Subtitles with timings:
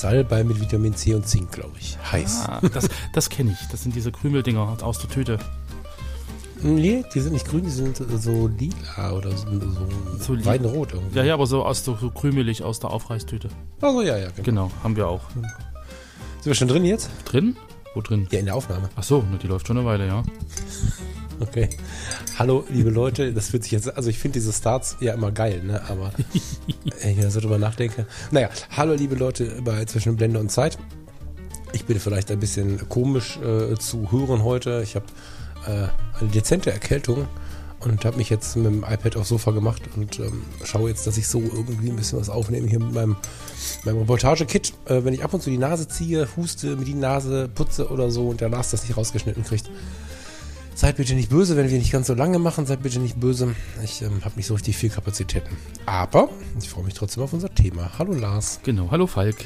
[0.00, 1.96] Salbei mit Vitamin C und Zink, glaube ich.
[2.10, 2.44] Heiß.
[2.46, 3.68] Ah, das das kenne ich.
[3.68, 5.38] Das sind diese Krümeldinger aus der Tüte.
[6.62, 9.46] Nee, die sind nicht grün, die sind so lila oder so,
[10.18, 11.18] so, weidenrot irgendwie.
[11.18, 13.48] Ja, ja, aber so, aus so krümelig aus der Aufreißtüte.
[13.80, 14.42] Also ja, ja, genau.
[14.42, 15.20] Genau, haben wir auch.
[15.30, 17.10] Sind wir schon drin jetzt?
[17.26, 17.56] Drin?
[17.94, 18.26] Wo drin?
[18.30, 18.88] Ja, in der Aufnahme.
[18.96, 20.22] Ach so, ne, die läuft schon eine Weile, ja.
[21.38, 21.68] Okay.
[22.38, 25.62] Hallo, liebe Leute, das wird sich jetzt, also ich finde diese Starts ja immer geil,
[25.62, 26.12] ne, aber
[27.02, 28.06] wenn ich da so drüber nachdenke.
[28.30, 30.78] Naja, hallo, liebe Leute bei Zwischen Blende und Zeit.
[31.72, 34.80] Ich bin vielleicht ein bisschen komisch äh, zu hören heute.
[34.82, 35.06] Ich habe
[35.66, 35.88] äh,
[36.20, 37.28] eine dezente Erkältung
[37.80, 41.18] und habe mich jetzt mit dem iPad aufs Sofa gemacht und ähm, schaue jetzt, dass
[41.18, 43.16] ich so irgendwie ein bisschen was aufnehme hier mit meinem,
[43.84, 44.72] meinem Reportage-Kit.
[44.86, 48.10] Äh, wenn ich ab und zu die Nase ziehe, huste, mit die Nase putze oder
[48.10, 49.70] so und der Lars das nicht rausgeschnitten kriegt,
[50.76, 52.66] Seid bitte nicht böse, wenn wir nicht ganz so lange machen.
[52.66, 53.54] Seid bitte nicht böse.
[53.82, 55.56] Ich ähm, habe nicht so richtig viel Kapazitäten.
[55.86, 56.28] Aber
[56.60, 57.92] ich freue mich trotzdem auf unser Thema.
[57.98, 58.60] Hallo Lars.
[58.62, 58.90] Genau.
[58.90, 59.36] Hallo Falk.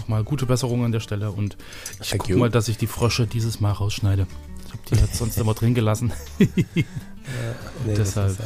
[0.00, 1.56] Nochmal gute Besserung an der Stelle und
[2.02, 2.36] ich Thank you.
[2.36, 4.26] mal, dass ich die Frösche dieses Mal rausschneide.
[4.66, 6.12] Ich habe die jetzt sonst immer drin gelassen.
[7.86, 8.36] Nee, das Deshalb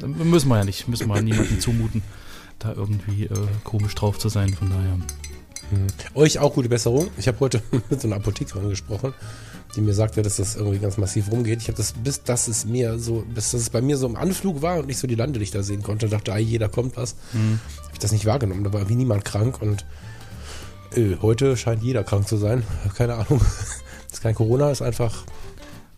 [0.00, 2.02] ähm, müssen wir ja nicht, müssen wir ja niemandem zumuten,
[2.60, 4.54] da irgendwie äh, komisch drauf zu sein.
[4.54, 4.96] Von daher.
[6.14, 7.08] Euch auch gute Besserung.
[7.16, 7.60] Ich habe heute
[7.90, 9.12] mit so einer Apothekerin gesprochen,
[9.76, 11.60] die mir sagte, dass das irgendwie ganz massiv rumgeht.
[11.60, 14.16] Ich habe das, bis das es mir so, bis das es bei mir so im
[14.16, 17.16] Anflug war und nicht so die Landelichter sehen konnte, dachte, ah, jeder kommt was.
[17.32, 17.60] Mhm.
[17.82, 18.64] Habe ich das nicht wahrgenommen.
[18.64, 19.84] Da war wie niemand krank und
[20.96, 22.62] äh, heute scheint jeder krank zu sein.
[22.96, 23.40] Keine Ahnung.
[23.40, 25.24] Das ist kein Corona, ist einfach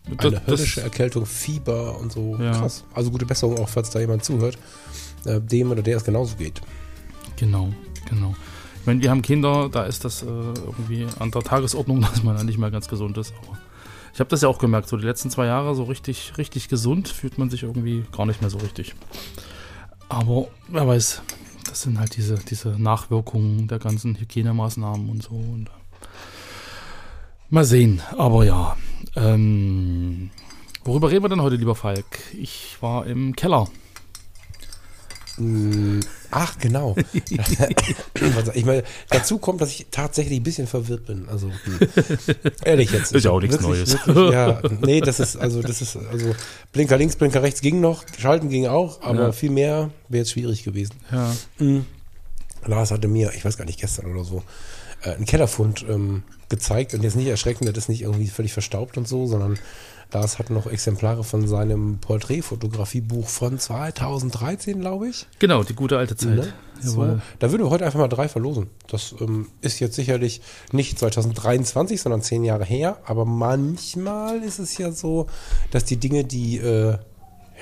[0.05, 2.35] eine Das- höllische Erkältung, Fieber und so.
[2.39, 2.51] Ja.
[2.51, 2.83] Krass.
[2.93, 4.57] Also gute Besserung auch, falls da jemand zuhört,
[5.25, 6.61] äh, dem oder der es genauso geht.
[7.37, 7.69] Genau,
[8.09, 8.35] genau.
[8.81, 12.35] Ich meine, wir haben Kinder, da ist das äh, irgendwie an der Tagesordnung, dass man
[12.35, 13.31] da nicht mehr ganz gesund ist.
[13.47, 13.57] Aber
[14.13, 17.07] ich habe das ja auch gemerkt, so die letzten zwei Jahre so richtig, richtig gesund
[17.07, 18.95] fühlt man sich irgendwie gar nicht mehr so richtig.
[20.09, 21.21] Aber wer weiß,
[21.67, 25.35] das sind halt diese, diese Nachwirkungen der ganzen Hygienemaßnahmen und so.
[25.35, 26.07] Und, äh,
[27.49, 28.75] mal sehen, aber ja.
[29.15, 30.31] Ähm,
[30.83, 32.05] worüber reden wir denn heute, lieber Falk?
[32.33, 33.67] Ich war im Keller.
[35.37, 36.01] Mm,
[36.31, 36.95] Ach, genau.
[38.53, 41.27] Ich meine, dazu kommt, dass ich tatsächlich ein bisschen verwirrt bin.
[41.29, 41.79] Also, hm.
[42.63, 43.11] ehrlich jetzt.
[43.13, 43.93] Ist ja auch nichts Neues.
[44.05, 46.35] Wirklich, ja, nee, das ist, also, das ist, also,
[46.71, 49.31] Blinker links, Blinker rechts ging noch, Schalten ging auch, aber Ja.
[49.31, 50.95] viel mehr wäre jetzt schwierig gewesen.
[51.11, 51.33] Ja.
[52.65, 54.43] Lars hatte mir, ich weiß gar nicht, gestern oder so,
[55.03, 58.97] äh, einen Kellerfund ähm, gezeigt und jetzt nicht erschreckend, das ist nicht irgendwie völlig verstaubt
[58.97, 59.57] und so, sondern
[60.13, 65.27] Lars hat noch Exemplare von seinem Porträtfotografiebuch von 2013, glaube ich.
[65.39, 66.35] Genau, die gute alte Zeit.
[66.35, 66.53] Ne?
[66.81, 68.67] So, da würden wir heute einfach mal drei verlosen.
[68.87, 70.41] Das ähm, ist jetzt sicherlich
[70.71, 72.97] nicht 2023, sondern zehn Jahre her.
[73.05, 75.27] Aber manchmal ist es ja so,
[75.69, 76.97] dass die Dinge, die, äh,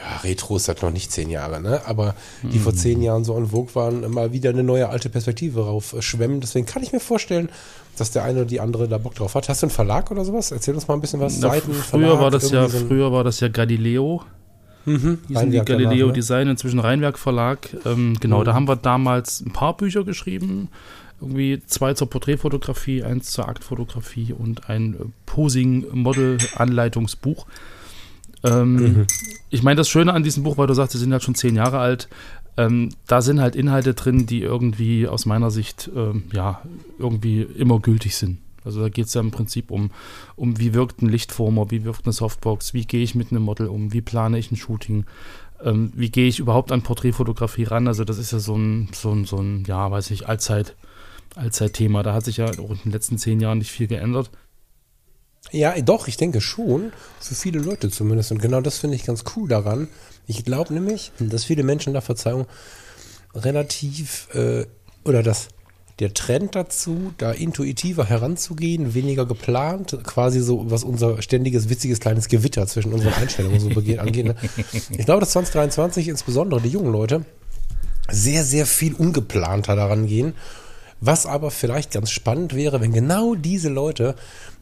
[0.02, 1.82] ja, Retro ist halt noch nicht zehn Jahre, ne?
[1.86, 5.66] Aber die vor zehn Jahren so en vogue waren, mal wieder eine neue alte Perspektive
[5.66, 6.40] rauf äh, schwemmen.
[6.42, 7.50] Deswegen kann ich mir vorstellen,
[7.98, 9.50] dass der eine oder die andere da Bock drauf hat.
[9.50, 10.52] Hast du einen Verlag oder sowas?
[10.52, 11.38] Erzähl uns mal ein bisschen was.
[11.40, 14.24] Na, Seiten, früher Verlag, war das ja, so früher war das ja Galileo.
[14.86, 16.14] Die sind die Rheinwerk danach, Galileo ne?
[16.14, 17.70] Design, inzwischen Rheinwerk Verlag.
[17.86, 18.46] Ähm, genau, Mhm.
[18.46, 20.70] da haben wir damals ein paar Bücher geschrieben.
[21.22, 27.46] Irgendwie zwei zur Porträtfotografie, eins zur Aktfotografie und ein äh, Posing-Model-Anleitungsbuch.
[28.44, 29.08] Ähm, Mhm.
[29.50, 31.56] Ich meine, das Schöne an diesem Buch, weil du sagst, sie sind halt schon zehn
[31.56, 32.08] Jahre alt,
[32.58, 36.62] ähm, da sind halt Inhalte drin, die irgendwie aus meiner Sicht ähm, ja
[37.00, 38.40] irgendwie immer gültig sind.
[38.66, 39.92] Also da geht es ja im Prinzip um,
[40.36, 43.68] um, wie wirkt ein Lichtformer, wie wirkt eine Softbox, wie gehe ich mit einem Model
[43.68, 45.06] um, wie plane ich ein Shooting,
[45.64, 47.88] ähm, wie gehe ich überhaupt an Porträtfotografie ran.
[47.88, 50.76] Also das ist ja so ein, so ein, so ein ja, weiß ich, Allzeit,
[51.36, 52.04] Allzeitthema.
[52.04, 54.30] Da hat sich ja auch in den letzten zehn Jahren nicht viel geändert.
[55.52, 56.92] Ja, doch, ich denke schon.
[57.20, 58.32] Für viele Leute zumindest.
[58.32, 59.88] Und genau das finde ich ganz cool daran.
[60.28, 62.46] Ich glaube nämlich, dass viele Menschen da, Verzeihung,
[63.34, 64.66] relativ, äh,
[65.04, 65.48] oder dass
[66.00, 72.30] der Trend dazu, da intuitiver heranzugehen, weniger geplant, quasi so, was unser ständiges, witziges kleines
[72.30, 74.26] Gewitter zwischen unseren Einstellungen so angeht.
[74.26, 74.36] Ne?
[74.72, 77.26] Ich glaube, dass 2023 insbesondere die jungen Leute
[78.10, 80.34] sehr, sehr viel ungeplanter daran gehen
[81.02, 84.16] Was aber vielleicht ganz spannend wäre, wenn genau diese Leute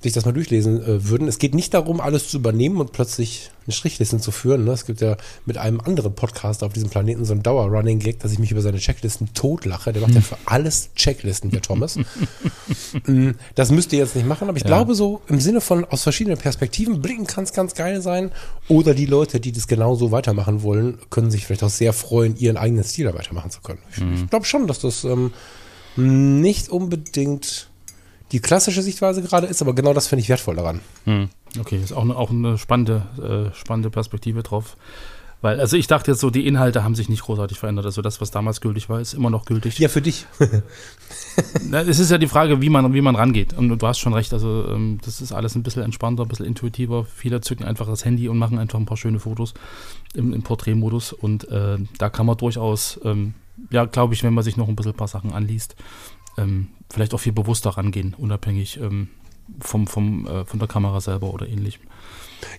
[0.03, 1.27] sich das mal durchlesen äh, würden.
[1.27, 4.63] Es geht nicht darum, alles zu übernehmen und plötzlich eine Strichliste zu führen.
[4.63, 4.71] Ne?
[4.71, 5.17] Es gibt ja
[5.47, 8.77] mit einem anderen Podcast auf diesem Planeten so einen Dauer-Running-Gag, dass ich mich über seine
[8.77, 9.93] Checklisten totlache.
[9.93, 11.97] Der macht ja für alles Checklisten, der Thomas.
[13.05, 14.67] Mm, das müsst ihr jetzt nicht machen, aber ich Ja.
[14.69, 18.31] glaube so im Sinne von aus verschiedenen Perspektiven blicken kann es ganz geil sein.
[18.69, 22.57] Oder die Leute, die das genauso weitermachen wollen, können sich vielleicht auch sehr freuen, ihren
[22.57, 23.79] eigenen Stil da weitermachen zu können.
[23.91, 25.31] Ich, ich glaube schon, dass das ähm,
[25.97, 27.69] nicht unbedingt
[28.31, 30.81] die klassische Sichtweise gerade ist, aber genau das finde ich wertvoll daran.
[31.05, 31.29] Hm.
[31.59, 34.75] Okay, ist auch eine, auch eine spannende, äh, spannende Perspektive drauf.
[35.39, 37.85] Weil, also ich dachte jetzt so, die Inhalte haben sich nicht großartig verändert.
[37.85, 39.77] Also das, was damals gültig war, ist immer noch gültig.
[39.77, 40.25] Ja, für dich.
[41.69, 43.53] Na, Es ist ja die Frage, wie man, wie man rangeht.
[43.53, 46.47] Und du hast schon recht, also ähm, das ist alles ein bisschen entspannter, ein bisschen
[46.47, 47.05] intuitiver.
[47.05, 49.53] Viele zücken einfach das Handy und machen einfach ein paar schöne Fotos
[50.15, 51.13] im, im Porträtmodus.
[51.13, 53.35] Und äh, da kann man durchaus, ähm,
[53.71, 55.75] ja, glaube ich, wenn man sich noch ein bisschen ein paar Sachen anliest,
[56.37, 59.09] ähm, vielleicht auch viel bewusster rangehen, unabhängig ähm,
[59.59, 61.81] vom, vom, äh, von der Kamera selber oder ähnlichem.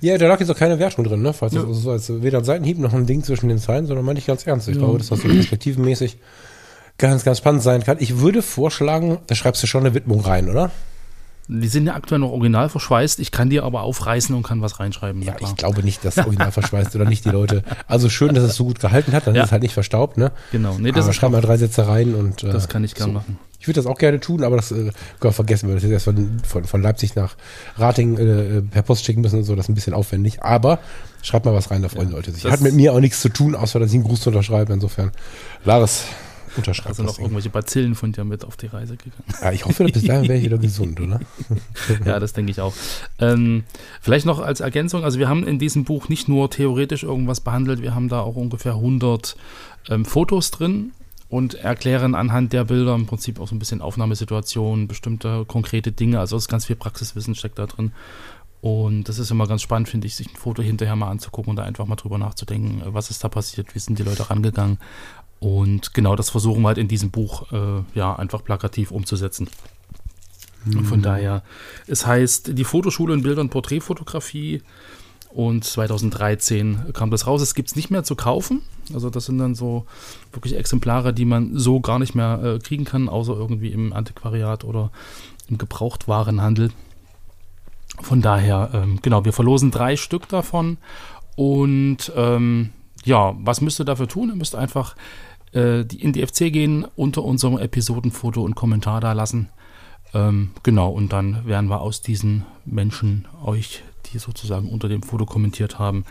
[0.00, 1.32] Ja, da lag jetzt auch keine Wertung drin, ne?
[1.32, 1.62] Falls Ja.
[1.62, 4.26] das so als weder ein Seitenhieb noch ein Ding zwischen den Zeilen, sondern meine ich
[4.26, 4.68] ganz ernst.
[4.68, 4.80] Ich Ja.
[4.80, 6.16] glaube, dass das so perspektivenmäßig
[6.98, 7.98] ganz, ganz spannend sein kann.
[8.00, 10.72] Ich würde vorschlagen, da schreibst du schon eine Widmung rein, oder?
[11.50, 13.20] Die sind ja aktuell noch original verschweißt.
[13.20, 15.22] Ich kann die aber aufreißen und kann was reinschreiben.
[15.22, 17.62] Ja, ich glaube nicht, dass das Original verschweißt oder nicht die Leute.
[17.86, 19.42] Also schön, dass es so gut gehalten hat, dann Ja.
[19.42, 20.30] ist es halt nicht verstaubt, ne?
[20.52, 20.76] Genau.
[20.78, 23.12] Nee, das, aber schreib mal drei Sätze rein und äh, das kann ich gern so.
[23.14, 23.38] machen.
[23.60, 25.74] Ich würde das auch gerne tun, aber das äh, vergessen wir.
[25.74, 27.34] Das ist erst von, von, von Leipzig nach
[27.78, 30.42] Rating äh, per Post schicken müssen und so, das ist ein bisschen aufwendig.
[30.42, 30.78] Aber
[31.22, 32.42] schreibt mal was rein, da freuen die Leute sich.
[32.42, 34.72] das- Hat mit mir auch nichts zu tun, außer dass ich einen Gruß unterschreibe.
[34.74, 35.10] Insofern,
[35.64, 36.04] Laris,
[36.56, 39.24] unterschreibt Also noch irgendwelche Bazillen von dir mit auf die Reise gegangen.
[39.40, 41.20] Ja, ich hoffe, bis dahin wäre ich wieder gesund, oder?
[42.04, 42.74] Ja, das denke ich auch.
[43.18, 43.64] Ähm,
[44.00, 47.82] vielleicht noch als Ergänzung, also wir haben in diesem Buch nicht nur theoretisch irgendwas behandelt,
[47.82, 49.36] wir haben da auch ungefähr 100
[49.88, 50.92] ähm, Fotos drin
[51.28, 56.20] und erklären anhand der Bilder im Prinzip auch so ein bisschen Aufnahmesituationen, bestimmte konkrete Dinge,
[56.20, 57.92] also es ist ganz viel Praxiswissen steckt da drin.
[58.60, 61.56] Und das ist immer ganz spannend, finde ich, sich ein Foto hinterher mal anzugucken und
[61.56, 64.78] da einfach mal drüber nachzudenken, was ist da passiert, wie sind die Leute rangegangen.
[65.40, 69.48] Und genau das versuchen wir halt in diesem Buch äh, ja einfach plakativ umzusetzen.
[70.66, 71.42] Und von daher,
[71.86, 74.62] es heißt die Fotoschule in Bild- und Porträtfotografie
[75.30, 77.42] und 2013 kam das raus.
[77.42, 78.62] Es gibt es nicht mehr zu kaufen.
[78.92, 79.86] Also das sind dann so
[80.32, 84.64] wirklich Exemplare, die man so gar nicht mehr äh, kriegen kann, außer irgendwie im Antiquariat
[84.64, 84.90] oder
[85.48, 86.70] im Gebrauchtwarenhandel.
[88.00, 90.78] Von daher, ähm, genau, wir verlosen drei Stück davon.
[91.36, 92.70] Und ähm,
[93.04, 94.30] ja, was müsst ihr dafür tun?
[94.30, 94.96] Ihr müsst einfach
[95.52, 99.48] äh, die, in die FC gehen, unter unserem Episodenfoto und Kommentar da lassen.
[100.14, 105.26] Ähm, genau, und dann werden wir aus diesen Menschen, euch, die sozusagen unter dem Foto
[105.26, 106.04] kommentiert haben,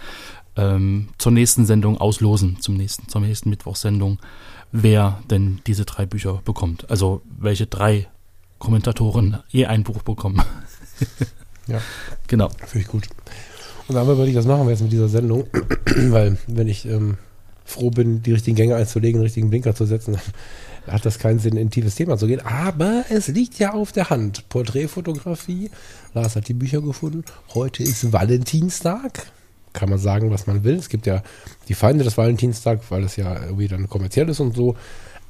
[0.56, 4.20] ähm, zur nächsten Sendung auslosen, zum nächsten, zur nächsten Mittwochssendung,
[4.72, 6.90] wer denn diese drei Bücher bekommt.
[6.90, 8.08] Also welche drei
[8.60, 10.42] Kommentatoren je ein Buch bekommen.
[11.68, 11.82] Ja.
[12.28, 12.50] Genau.
[12.66, 13.08] Finde ich gut.
[13.88, 15.48] Und dann überlegt, was machen wir jetzt mit dieser Sendung?
[15.86, 17.18] Weil, wenn ich ähm,
[17.68, 20.14] froh bin, die richtigen Gänge einzulegen, den richtigen Blinker zu setzen,
[20.86, 22.40] dann hat das keinen Sinn, in ein tiefes Thema zu gehen.
[22.40, 24.48] Aber es liegt ja auf der Hand.
[24.50, 25.70] Porträtfotografie.
[26.14, 27.24] Lars hat die Bücher gefunden.
[27.54, 29.28] Heute ist Valentinstag.
[29.74, 30.76] Kann man sagen, was man will.
[30.76, 31.22] Es gibt ja
[31.68, 34.76] die Feinde des Valentinstag, weil es ja irgendwie dann kommerziell ist und so.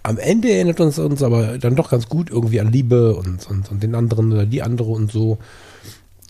[0.04, 3.70] Am Ende erinnert uns uns aber dann doch ganz gut irgendwie an Liebe und, und,
[3.72, 5.40] und den anderen oder die andere und so.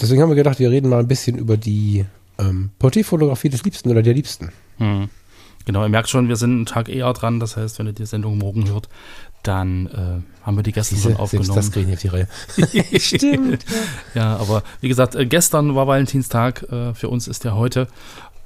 [0.02, 2.06] Deswegen haben wir gedacht, wir reden mal ein bisschen über die
[2.40, 4.52] ähm, Porträtfotografie des Liebsten oder der Liebsten.
[4.78, 5.10] Hm.
[5.68, 7.42] Genau, ihr merkt schon, wir sind einen Tag eher dran.
[7.42, 8.88] Das heißt, wenn ihr die Sendung morgen hört,
[9.44, 11.56] dann äh, haben wir die gestern schon Selbst aufgenommen.
[11.56, 12.28] das kriegen wir auf die Reihe.
[13.02, 13.66] Stimmt.
[14.16, 17.90] Ja, aber wie gesagt, äh, gestern war Valentinstag, äh, für uns ist ja heute.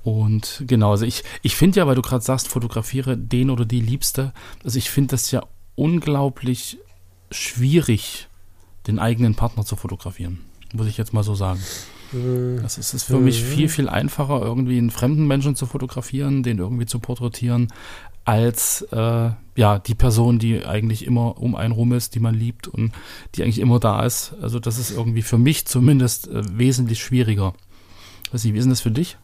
[0.04, 3.82] Und genau, also ich, ich finde ja, weil du gerade sagst, fotografiere den oder die
[3.82, 5.44] Liebste, also ich finde das ja
[5.76, 6.80] unglaublich
[7.30, 8.30] schwierig,
[8.88, 10.40] den eigenen Partner zu fotografieren.
[10.74, 11.60] Muss ich jetzt mal so sagen.
[12.62, 16.58] Das ist, ist für mich viel, viel einfacher, irgendwie einen fremden Menschen zu fotografieren, den
[16.58, 17.72] irgendwie zu porträtieren,
[18.26, 22.68] als äh, ja die Person, die eigentlich immer um einen rum ist, die man liebt
[22.68, 22.92] und
[23.36, 24.34] die eigentlich immer da ist.
[24.42, 27.54] Also das ist irgendwie für mich zumindest äh, wesentlich schwieriger.
[28.32, 29.18] Weiß nicht, wie ist denn das für dich,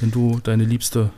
[0.00, 1.10] wenn du deine Liebste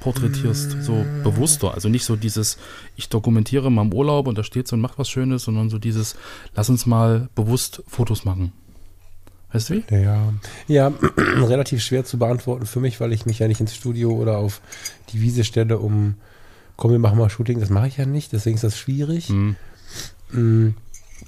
[0.00, 1.72] porträtierst, so bewusster?
[1.74, 2.58] Also nicht so dieses,
[2.96, 5.78] ich dokumentiere mal im Urlaub und da steht so und macht was Schönes, sondern so
[5.78, 6.16] dieses,
[6.54, 8.52] lass uns mal bewusst Fotos machen.
[9.54, 9.84] Weißt du wie?
[9.88, 10.32] Ja,
[10.66, 14.38] ja relativ schwer zu beantworten für mich, weil ich mich ja nicht ins Studio oder
[14.38, 14.60] auf
[15.10, 16.16] die Wiese stelle, um,
[16.76, 17.60] komm, wir machen mal Shooting.
[17.60, 19.28] Das mache ich ja nicht, deswegen ist das schwierig.
[19.28, 20.74] Hm.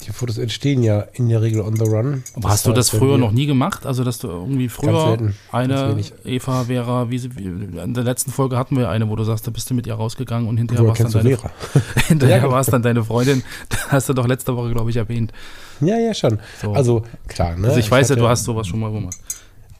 [0.05, 2.23] Die Fotos entstehen ja in der Regel on the run.
[2.35, 3.87] Aber hast du das früher noch nie gemacht?
[3.87, 5.97] Also, dass du irgendwie früher selten, eine.
[6.25, 9.51] Eva, Vera, wie, sie- in der letzten Folge hatten wir eine, wo du sagst, da
[9.51, 11.39] bist du mit ihr rausgegangen und hinterher warst dann deine,
[12.09, 12.53] hinterher Ja, genau.
[12.53, 13.43] war es dann deine Freundin.
[13.71, 15.33] Das hast du doch letzte Woche, glaube ich, erwähnt.
[15.81, 16.41] Ja, ja, schon.
[16.61, 16.73] So.
[16.73, 17.69] Also, klar, ne?
[17.69, 19.17] Also ich weiß ja, du hast sowas schon mal gemacht.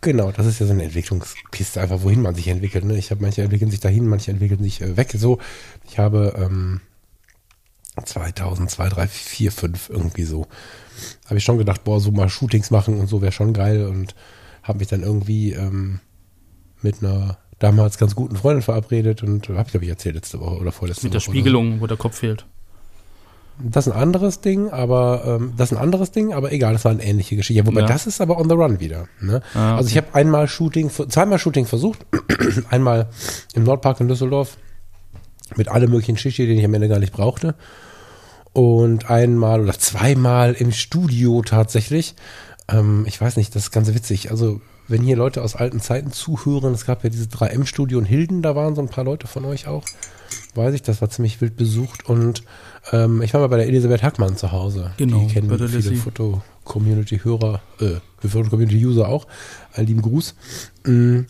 [0.01, 2.85] Genau, das ist ja so eine Entwicklungskiste, einfach wohin man sich entwickelt.
[2.85, 2.97] Ne?
[2.97, 5.13] Ich habe manche entwickeln sich dahin, manche entwickeln sich äh, weg.
[5.17, 5.39] So,
[5.89, 6.81] ich habe ähm,
[8.05, 10.47] 2002, 3, 4, 5 irgendwie so,
[11.27, 14.15] habe ich schon gedacht, boah, so mal Shootings machen und so wäre schon geil und
[14.63, 16.01] habe mich dann irgendwie ähm,
[16.83, 20.57] mit einer damals ganz guten Freundin verabredet und habe ich glaube ich erzählt letzte Woche
[20.59, 21.31] oder vorletzte Mit der Woche.
[21.31, 21.41] oder so.
[21.41, 22.45] Spiegelung, wo der Kopf fehlt.
[23.59, 26.85] Das ist ein anderes Ding, aber ähm, das ist ein anderes Ding, aber egal, das
[26.85, 27.59] war eine ähnliche Geschichte.
[27.63, 27.87] Ja, wobei Ja.
[27.87, 29.09] das ist aber on the run wieder.
[29.23, 29.41] Ne?
[29.55, 32.05] Ah, Also ich habe einmal Shooting, zweimal Shooting versucht,
[32.71, 33.09] einmal
[33.55, 34.59] im Nordpark in Düsseldorf
[35.57, 37.55] mit allem möglichen Schicht, den ich am Ende gar nicht brauchte.
[38.57, 42.15] Und einmal oder zweimal im Studio tatsächlich.
[42.69, 44.31] Ähm, ich weiß nicht, das ist ganz witzig.
[44.31, 48.41] Also wenn hier Leute aus alten Zeiten zuhören, es gab ja diese 3M-Studio in Hilden,
[48.41, 49.85] da waren so ein paar Leute von euch auch.
[50.55, 52.09] Weiß ich, das war ziemlich wild besucht.
[52.09, 52.45] Und
[52.93, 54.91] ähm, ich war mal bei der Elisabeth Hackmann zu Hause.
[54.97, 55.97] Genau, Die kennen viele Lissy.
[55.97, 59.27] Foto-Community-Hörer, äh, Foto-Community-User auch.
[59.75, 60.35] Einen lieben Gruß.
[60.87, 61.25] Mm,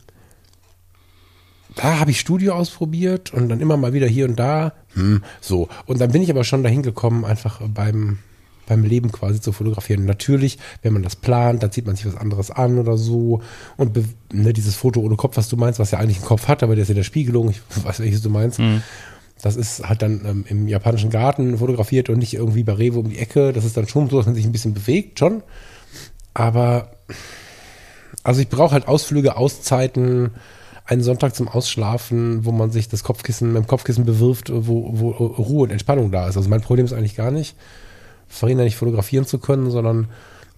[1.75, 4.75] da habe ich Studio ausprobiert und dann immer mal wieder hier und da.
[4.96, 5.68] Hm, so.
[5.86, 8.18] Und dann bin ich aber schon dahin gekommen, einfach beim,
[8.66, 10.06] beim Leben quasi zu fotografieren.
[10.06, 13.42] Natürlich, wenn man das plant, dann zieht man sich was anderes an oder so.
[13.76, 13.96] Und
[14.32, 16.74] ne, dieses Foto ohne Kopf, was du meinst, was ja eigentlich einen Kopf hat, aber
[16.74, 18.58] der ist in der Spiegelung, ich weiß, welches du meinst.
[19.42, 23.10] Das ist halt dann ähm, im japanischen Garten fotografiert und nicht irgendwie bei Rewe um
[23.10, 23.52] die Ecke.
[23.52, 25.42] Das ist dann schon so, dass man sich ein bisschen bewegt, schon.
[26.32, 26.90] Aber
[28.22, 30.32] also ich brauche halt Ausflüge, Auszeiten,
[30.87, 35.11] einen Sonntag zum Ausschlafen, wo man sich das Kopfkissen mit dem Kopfkissen bewirft, wo, wo
[35.11, 36.37] Ruhe und Entspannung da ist.
[36.37, 37.57] Also mein Problem ist eigentlich gar nicht,
[38.28, 40.09] Farina nicht fotografieren zu können, sondern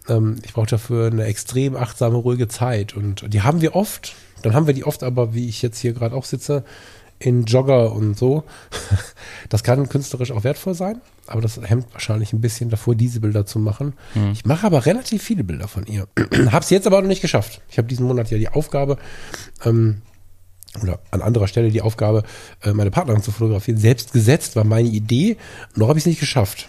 [0.09, 2.95] ähm, ich brauche dafür eine extrem achtsame, ruhige Zeit.
[2.95, 4.15] Und die haben wir oft.
[4.43, 6.65] Dann haben wir die oft aber, wie ich jetzt hier gerade auch sitze,
[7.19, 8.45] in Jogger und so.
[9.49, 13.47] Das kann künstlerisch auch wertvoll sein, aber das hemmt wahrscheinlich ein bisschen davor, diese Bilder
[13.47, 13.95] zu machen.
[14.33, 16.07] Ich mache aber relativ viele Bilder von ihr.
[16.53, 17.63] Hab's jetzt aber noch nicht geschafft.
[17.71, 18.99] Ich habe diesen Monat ja die Aufgabe,
[19.65, 20.03] ähm,
[20.83, 22.23] oder an anderer Stelle die Aufgabe,
[22.63, 25.37] äh, meine Partnerin zu fotografieren, selbst gesetzt, war meine Idee.
[25.75, 26.69] Noch habe ich es nicht geschafft.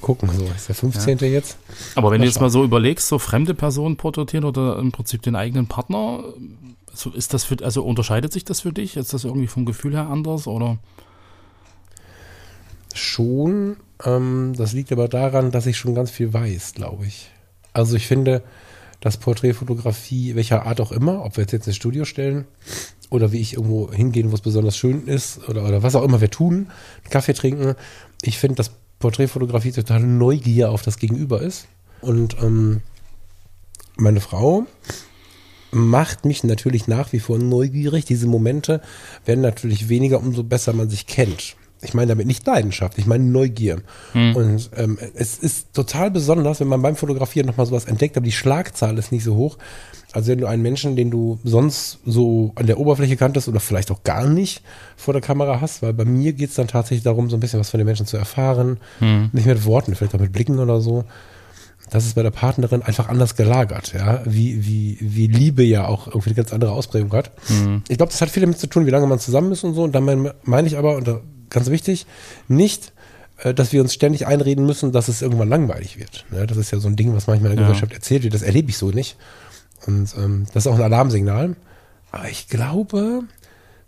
[0.00, 1.18] Gucken, so ist der 15.
[1.18, 1.56] jetzt.
[1.94, 5.34] Aber wenn du jetzt mal so überlegst, so fremde Personen porträtieren oder im Prinzip den
[5.34, 6.24] eigenen Partner,
[6.92, 8.96] so ist das für, also unterscheidet sich das für dich?
[8.96, 10.78] Ist das irgendwie vom Gefühl her anders oder?
[12.94, 13.76] Schon.
[14.04, 17.30] Ähm, das liegt aber daran, dass ich schon ganz viel weiß, glaube ich.
[17.72, 18.42] Also ich finde,
[19.00, 22.46] dass Porträtfotografie, welcher Art auch immer, ob wir jetzt, jetzt ins Studio stellen
[23.10, 26.20] oder wie ich irgendwo hingehen, wo es besonders schön ist oder, oder was auch immer
[26.20, 26.68] wir tun,
[27.10, 27.74] Kaffee trinken,
[28.22, 31.68] ich finde, dass Porträtfotografie total Neugier auf das Gegenüber ist.
[32.00, 32.82] Und ähm,
[33.96, 34.66] meine Frau
[35.70, 38.04] macht mich natürlich nach wie vor neugierig.
[38.04, 38.80] Diese Momente
[39.24, 41.56] werden natürlich weniger, umso besser man sich kennt.
[41.82, 43.82] Ich meine damit nicht Leidenschaft, ich meine Neugier.
[44.34, 48.32] Und ähm, es ist total besonders, wenn man beim Fotografieren nochmal sowas entdeckt, aber die
[48.32, 49.58] Schlagzahl ist nicht so hoch.
[50.12, 53.90] Also wenn du einen Menschen, den du sonst so an der Oberfläche kanntest oder vielleicht
[53.90, 54.62] auch gar nicht
[54.96, 57.60] vor der Kamera hast, weil bei mir geht es dann tatsächlich darum, so ein bisschen
[57.60, 58.78] was von den Menschen zu erfahren.
[59.32, 61.04] Nicht mit Worten, vielleicht auch mit Blicken oder so
[61.90, 66.08] das ist bei der Partnerin einfach anders gelagert, ja, wie, wie, wie Liebe ja auch
[66.08, 67.30] irgendwie eine ganz andere Ausprägung hat.
[67.88, 69.84] Ich glaube, das hat viel damit zu tun, wie lange man zusammen ist und so.
[69.84, 72.06] Und dann meine meine ich aber, und da, ganz wichtig,
[72.48, 72.92] nicht,
[73.38, 76.24] äh, dass wir uns ständig einreden müssen, dass es irgendwann langweilig wird.
[76.30, 76.46] Ne?
[76.46, 77.72] Das ist ja so ein Ding, was manchmal in der Ja.
[77.72, 78.34] Gesellschaft erzählt wird.
[78.34, 79.16] Das erlebe ich so nicht.
[79.86, 81.56] Und ähm, das ist auch ein Alarmsignal.
[82.12, 83.22] Aber ich glaube,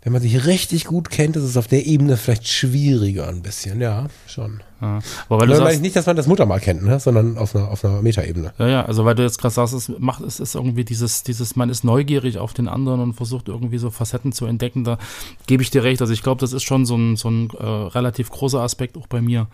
[0.02, 3.80] wenn man sich richtig gut kennt, ist es auf der Ebene vielleicht schwieriger ein bisschen.
[3.80, 4.62] Ja, schon.
[4.80, 5.00] Ja.
[5.28, 7.00] Aber weil du sagst, nicht, dass man das Muttermal kennt, ne?
[7.00, 8.52] sondern auf einer, auf einer Metaebene.
[8.58, 11.56] ja, ja, also weil du jetzt gerade sagst, es macht, es ist irgendwie dieses, dieses,
[11.56, 14.98] man ist neugierig auf den anderen und versucht irgendwie so Facetten zu entdecken, da
[15.46, 16.00] gebe ich dir recht.
[16.00, 19.08] Also ich glaube, das ist schon so ein, so ein äh, relativ großer Aspekt auch
[19.08, 19.48] bei mir,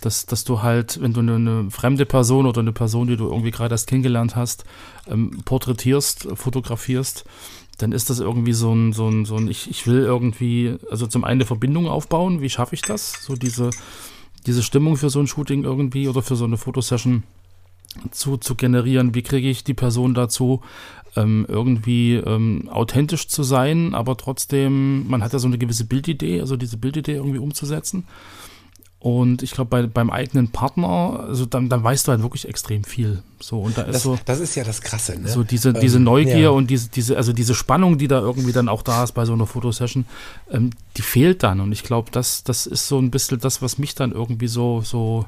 [0.00, 3.28] dass, dass du halt, wenn du eine, eine fremde Person oder eine Person, die du
[3.28, 4.64] irgendwie gerade erst kennengelernt hast,
[5.06, 7.24] ähm, porträtierst, fotografierst,
[7.78, 11.06] dann ist das irgendwie so ein, so ein, so ein, ich, ich will irgendwie, also
[11.06, 13.14] zum einen eine Verbindung aufbauen, wie schaffe ich das?
[13.20, 13.70] So diese,
[14.46, 17.22] diese Stimmung für so ein Shooting irgendwie oder für so eine Fotosession
[18.10, 19.14] zu, zu generieren.
[19.14, 20.60] Wie kriege ich die Person dazu,
[21.16, 26.40] ähm, irgendwie ähm, authentisch zu sein, aber trotzdem, man hat ja so eine gewisse Bildidee,
[26.40, 28.04] also diese Bildidee irgendwie umzusetzen.
[29.04, 32.84] Und ich glaube, bei, beim eigenen Partner, also dann, dann weißt du halt wirklich extrem
[32.84, 33.22] viel.
[33.38, 35.28] So, und da ist Das, so, das ist ja das Krasse, ne?
[35.28, 36.48] so diese, diese Ähm, Neugier ja.
[36.48, 39.34] und diese, diese, also diese Spannung, die da irgendwie dann auch da ist bei so
[39.34, 40.06] einer Fotosession,
[40.50, 41.60] ähm, die fehlt dann.
[41.60, 44.80] Und ich glaube, das, das ist so ein bisschen das, was mich dann irgendwie so,
[44.80, 45.26] so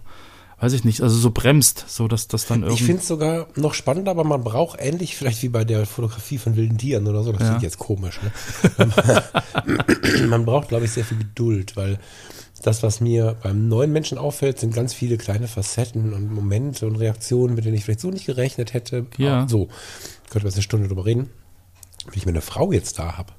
[0.59, 2.81] weiß ich nicht, also so bremst, so dass das dann irgendwie.
[2.81, 6.39] Ich finde es sogar noch spannender, aber man braucht ähnlich vielleicht wie bei der Fotografie
[6.39, 7.31] von wilden Tieren oder so.
[7.33, 7.49] Das Ja.
[7.49, 8.21] klingt jetzt komisch.
[8.79, 8.89] Ne?
[10.29, 11.99] man braucht, glaube ich, sehr viel Geduld, weil
[12.63, 16.97] das, was mir beim neuen Menschen auffällt, sind ganz viele kleine Facetten und Momente und
[16.97, 19.07] Reaktionen, mit denen ich vielleicht so nicht gerechnet hätte.
[19.19, 19.41] Ja.
[19.41, 19.67] Aber So,
[20.31, 21.31] könnte man jetzt eine Stunde drüber reden.
[22.07, 23.33] Wenn ich mir eine Frau jetzt da habe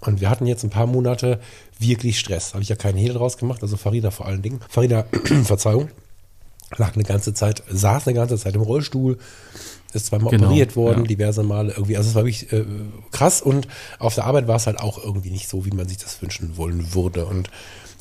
[0.00, 1.40] und wir hatten jetzt ein paar Monate
[1.78, 4.60] wirklich Stress, habe ich ja keinen Hehl draus gemacht, also Farida vor allen Dingen.
[4.68, 5.06] Farida,
[5.44, 5.90] Verzeihung,
[6.76, 9.18] lag eine ganze Zeit, saß eine ganze Zeit im Rollstuhl,
[9.92, 11.06] ist zweimal Genau, operiert worden, ja.
[11.06, 11.96] diverse Male irgendwie.
[11.96, 12.64] Also es war wirklich äh,
[13.12, 13.68] krass und
[13.98, 16.56] auf der Arbeit war es halt auch irgendwie nicht so, wie man sich das wünschen
[16.56, 17.26] wollen würde.
[17.26, 17.50] Und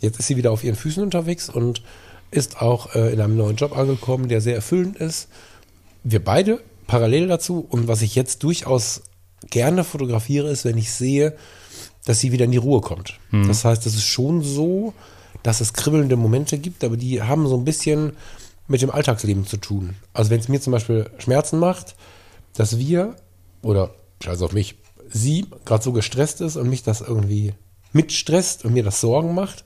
[0.06, 1.82] jetzt ist sie wieder auf ihren Füßen unterwegs und
[2.32, 5.28] ist auch äh, in einem neuen Job angekommen, der sehr erfüllend ist.
[6.04, 9.02] Wir beide parallel dazu und was ich jetzt durchaus
[9.50, 11.36] gerne fotografiere, ist, wenn ich sehe,
[12.06, 13.20] dass sie wieder in die Ruhe kommt.
[13.48, 14.94] Das heißt, es ist schon so,
[15.44, 18.14] dass es kribbelnde Momente gibt, aber die haben so ein bisschen
[18.68, 19.96] mit dem Alltagsleben zu tun.
[20.14, 21.96] Also wenn es mir zum Beispiel Schmerzen macht,
[22.54, 23.16] dass wir,
[23.62, 23.92] oder
[24.24, 24.76] scheiß auf mich,
[25.10, 27.54] sie gerade so gestresst ist und mich das irgendwie
[27.96, 29.64] mitstresst und mir das Sorgen macht.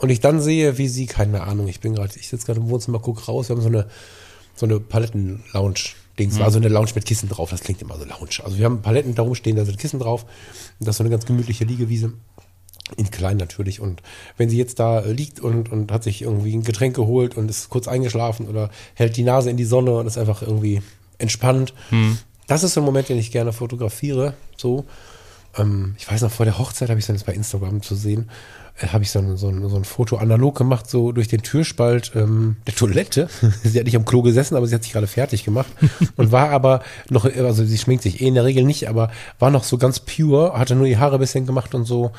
[0.00, 2.70] Und ich dann sehe, wie sie, keine Ahnung, ich bin gerade, ich sitze gerade im
[2.70, 3.86] Wohnzimmer, guck raus, wir haben so eine,
[4.56, 8.42] so eine Paletten-Lounge-Dings, also eine Lounge mit Kissen drauf, das klingt immer so Lounge.
[8.42, 10.24] Also wir haben Paletten da rumstehen, da sind Kissen drauf,
[10.78, 12.14] und das ist so eine ganz gemütliche Liegewiese.
[12.96, 13.80] In klein natürlich.
[13.80, 14.02] Und
[14.36, 17.48] wenn sie jetzt da äh, liegt und, und hat sich irgendwie ein Getränk geholt und
[17.48, 20.82] ist kurz eingeschlafen oder hält die Nase in die Sonne und ist einfach irgendwie
[21.18, 21.72] entspannt.
[22.48, 24.34] Das ist so ein Moment, den ich gerne fotografiere.
[24.56, 24.86] So.
[25.58, 28.30] Ähm, ich weiß noch, vor der Hochzeit habe ich dann jetzt bei Instagram zu sehen,
[28.80, 31.42] äh, habe ich so ein, so, ein, so ein Foto analog gemacht, so durch den
[31.42, 33.28] Türspalt ähm, der Toilette.
[33.62, 35.70] sie hat nicht am Klo gesessen, aber sie hat sich gerade fertig gemacht
[36.16, 39.50] und war aber noch, also sie schminkt sich eh in der Regel nicht, aber war
[39.50, 42.12] noch so ganz pure, hatte nur die Haare ein bisschen gemacht und so.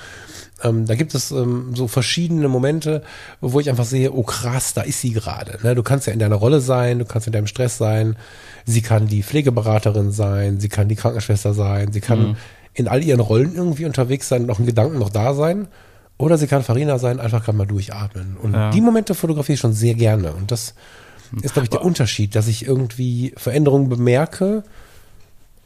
[0.64, 3.02] Ähm, da gibt es ähm, so verschiedene Momente,
[3.40, 5.58] wo ich einfach sehe, oh krass, da ist sie gerade.
[5.64, 5.74] Ne?
[5.74, 8.16] Du kannst ja in deiner Rolle sein, du kannst in deinem Stress sein.
[8.66, 12.38] Sie kann die Pflegeberaterin sein, sie kann die Krankenschwester sein, sie kann
[12.74, 15.68] in all ihren Rollen irgendwie unterwegs sein, noch ein Gedanken noch da sein.
[16.18, 18.38] Oder sie kann Farina sein, einfach gerade mal durchatmen.
[18.38, 18.70] Und Ja.
[18.70, 20.34] die Momente fotografiere ich schon sehr gerne.
[20.34, 20.76] Und das
[21.42, 24.64] ist, glaube ich, der Unterschied, dass ich irgendwie Veränderungen bemerke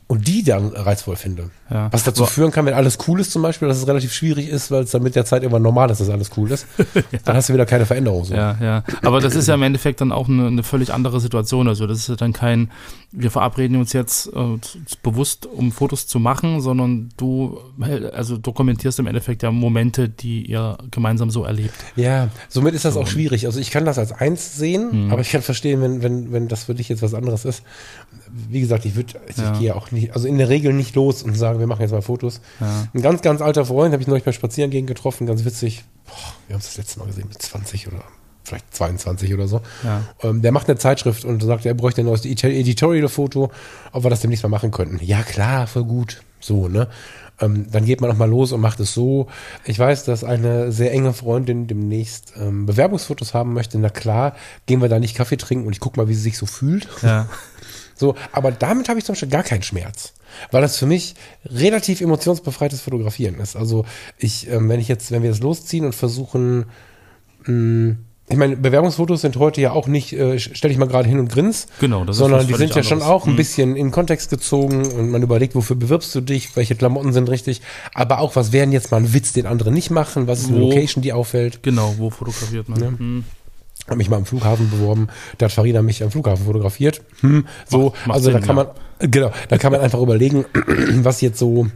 [0.07, 1.49] und die dann reizvoll finde.
[1.71, 1.91] Ja.
[1.91, 4.69] Was dazu führen kann, wenn alles cool ist zum Beispiel, dass es relativ schwierig ist,
[4.69, 6.67] weil es dann mit der Zeit irgendwann normal ist, dass alles cool ist.
[7.25, 8.23] Dann hast du wieder keine Veränderung.
[8.23, 8.35] So.
[8.35, 8.83] Ja, ja.
[9.01, 11.67] Aber das ist ja im Endeffekt dann auch eine, eine völlig andere Situation.
[11.67, 12.69] Also das ist ja dann kein,
[13.11, 14.57] wir verabreden uns jetzt äh,
[15.01, 17.59] bewusst, um Fotos zu machen, sondern du
[18.13, 21.73] also dokumentierst im Endeffekt ja Momente, die ihr gemeinsam so erlebt.
[21.95, 23.47] Ja, somit ist das auch schwierig.
[23.47, 26.65] Also ich kann das als eins sehen, aber ich kann verstehen, wenn, wenn, wenn das
[26.65, 27.63] für dich jetzt was anderes ist.
[28.49, 29.57] Wie gesagt, ich würde, ich Ja.
[29.57, 32.01] gehe auch nicht, also in der Regel nicht los und sage, wir machen jetzt mal
[32.01, 32.39] Fotos.
[32.59, 32.87] Ja.
[32.93, 35.83] Ein ganz, ganz alter Freund habe ich neulich beim Spazierengehen getroffen, ganz witzig.
[36.05, 36.13] Boah,
[36.47, 38.03] wir haben es das letzte Mal gesehen mit 20 oder
[38.43, 39.61] vielleicht 22 oder so.
[39.83, 40.03] Ja.
[40.21, 43.49] Ähm, der macht eine Zeitschrift und sagt, er bräuchte ein neues Edi- Editorial-Foto,
[43.91, 45.03] ob wir das demnächst mal machen könnten.
[45.03, 46.21] Ja, klar, voll gut.
[46.39, 46.87] So, ne?
[47.41, 49.27] Ähm, dann geht man noch mal los und macht es so.
[49.65, 53.77] Ich weiß, dass eine sehr enge Freundin demnächst ähm, Bewerbungsfotos haben möchte.
[53.79, 54.35] Na klar,
[54.67, 56.87] gehen wir da nicht Kaffee trinken und ich guck mal, wie sie sich so fühlt.
[57.01, 57.27] Ja.
[57.95, 60.13] So, aber damit habe ich zum Beispiel gar keinen Schmerz.
[60.51, 63.55] Weil das für mich relativ emotionsbefreites Fotografieren ist.
[63.55, 63.85] Also
[64.17, 66.65] ich, ähm, wenn ich jetzt, wenn wir jetzt losziehen und versuchen,
[67.45, 67.95] mh,
[68.27, 71.31] ich meine, Bewerbungsfotos sind heute ja auch nicht, äh, stell dich mal gerade hin und
[71.31, 73.37] grins, Genau, das ist sondern was die sind ja schon auch ein Mhm.
[73.37, 77.61] bisschen in Kontext gezogen und man überlegt, wofür bewirbst du dich, welche Klamotten sind richtig,
[77.93, 80.59] aber auch, was wären jetzt mal ein Witz, den andere nicht machen, was ist eine
[80.59, 81.61] Wo- Location, die auffällt.
[81.61, 82.81] Genau, wo fotografiert man?
[82.81, 82.87] Ja.
[82.97, 83.23] Hm.
[83.87, 87.01] Habe mich mal am Flughafen beworben, da hat Farina mich am Flughafen fotografiert.
[87.21, 88.63] Hm, so, Macht- macht also da Sinn, kann ja.
[88.99, 90.45] man, genau, da kann man einfach überlegen,
[91.03, 91.67] was jetzt so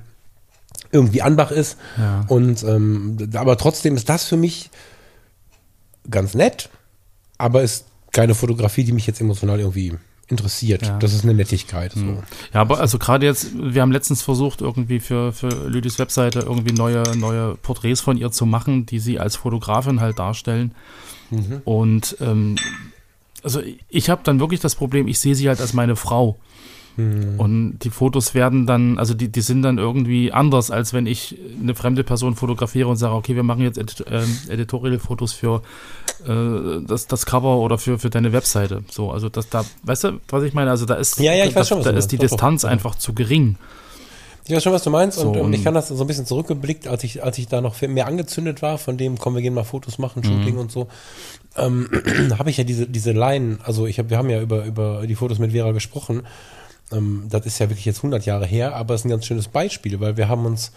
[0.91, 1.77] irgendwie Anbach ist.
[1.97, 2.25] Ja.
[2.27, 4.69] Und ähm, aber trotzdem ist das für mich
[6.09, 6.69] ganz nett,
[7.37, 9.95] aber ist keine Fotografie, die mich jetzt emotional irgendwie
[10.29, 10.83] interessiert.
[10.83, 10.97] Ja.
[10.99, 11.93] Das ist eine Nettigkeit.
[11.93, 12.23] So.
[12.53, 16.73] Ja, aber also gerade jetzt, wir haben letztens versucht, irgendwie für, für Lydis Webseite irgendwie
[16.73, 20.73] neue, neue Porträts von ihr zu machen, die sie als Fotografin halt darstellen.
[21.63, 22.55] Und ähm,
[23.43, 26.37] also ich habe dann wirklich das Problem, ich sehe sie halt als meine Frau.
[26.97, 31.37] Und die Fotos werden dann, also die, die sind dann irgendwie anders, als wenn ich
[31.61, 35.61] eine fremde Person fotografiere und sage, okay, wir machen jetzt Edit ähm, Editorial-Fotos für
[36.27, 38.83] äh, das, das Cover oder für, für deine Webseite.
[38.89, 40.71] So, also das da, weißt du, was ich meine?
[40.71, 42.33] Also da ist, Ja, ja, das, schon, da ist die meinst.
[42.33, 42.37] Doch.
[42.37, 43.55] Distanz einfach zu gering.
[44.45, 45.19] Ich weiß schon, was du meinst.
[45.19, 47.61] So, und, und ich kann das so ein bisschen zurückgeblickt, als ich, als ich da
[47.61, 50.59] noch mehr angezündet war, von dem, komm, wir gehen mal Fotos machen, Shooting Mhm.
[50.59, 50.87] und so,
[51.55, 51.87] ähm,
[52.37, 55.15] habe ich ja diese, diese Line, also ich hab, wir haben ja über, über die
[55.15, 56.23] Fotos mit Vera gesprochen.
[56.91, 59.47] Ähm, das ist ja wirklich jetzt 100 Jahre her, aber es ist ein ganz schönes
[59.47, 60.71] Beispiel, weil wir haben uns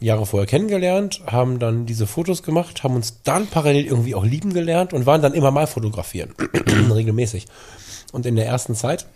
[0.00, 4.52] Jahre vorher kennengelernt, haben dann diese Fotos gemacht, haben uns dann parallel irgendwie auch lieben
[4.52, 6.30] gelernt und waren dann immer mal fotografieren.
[6.92, 7.46] Regelmäßig.
[8.12, 9.06] Und in der ersten Zeit,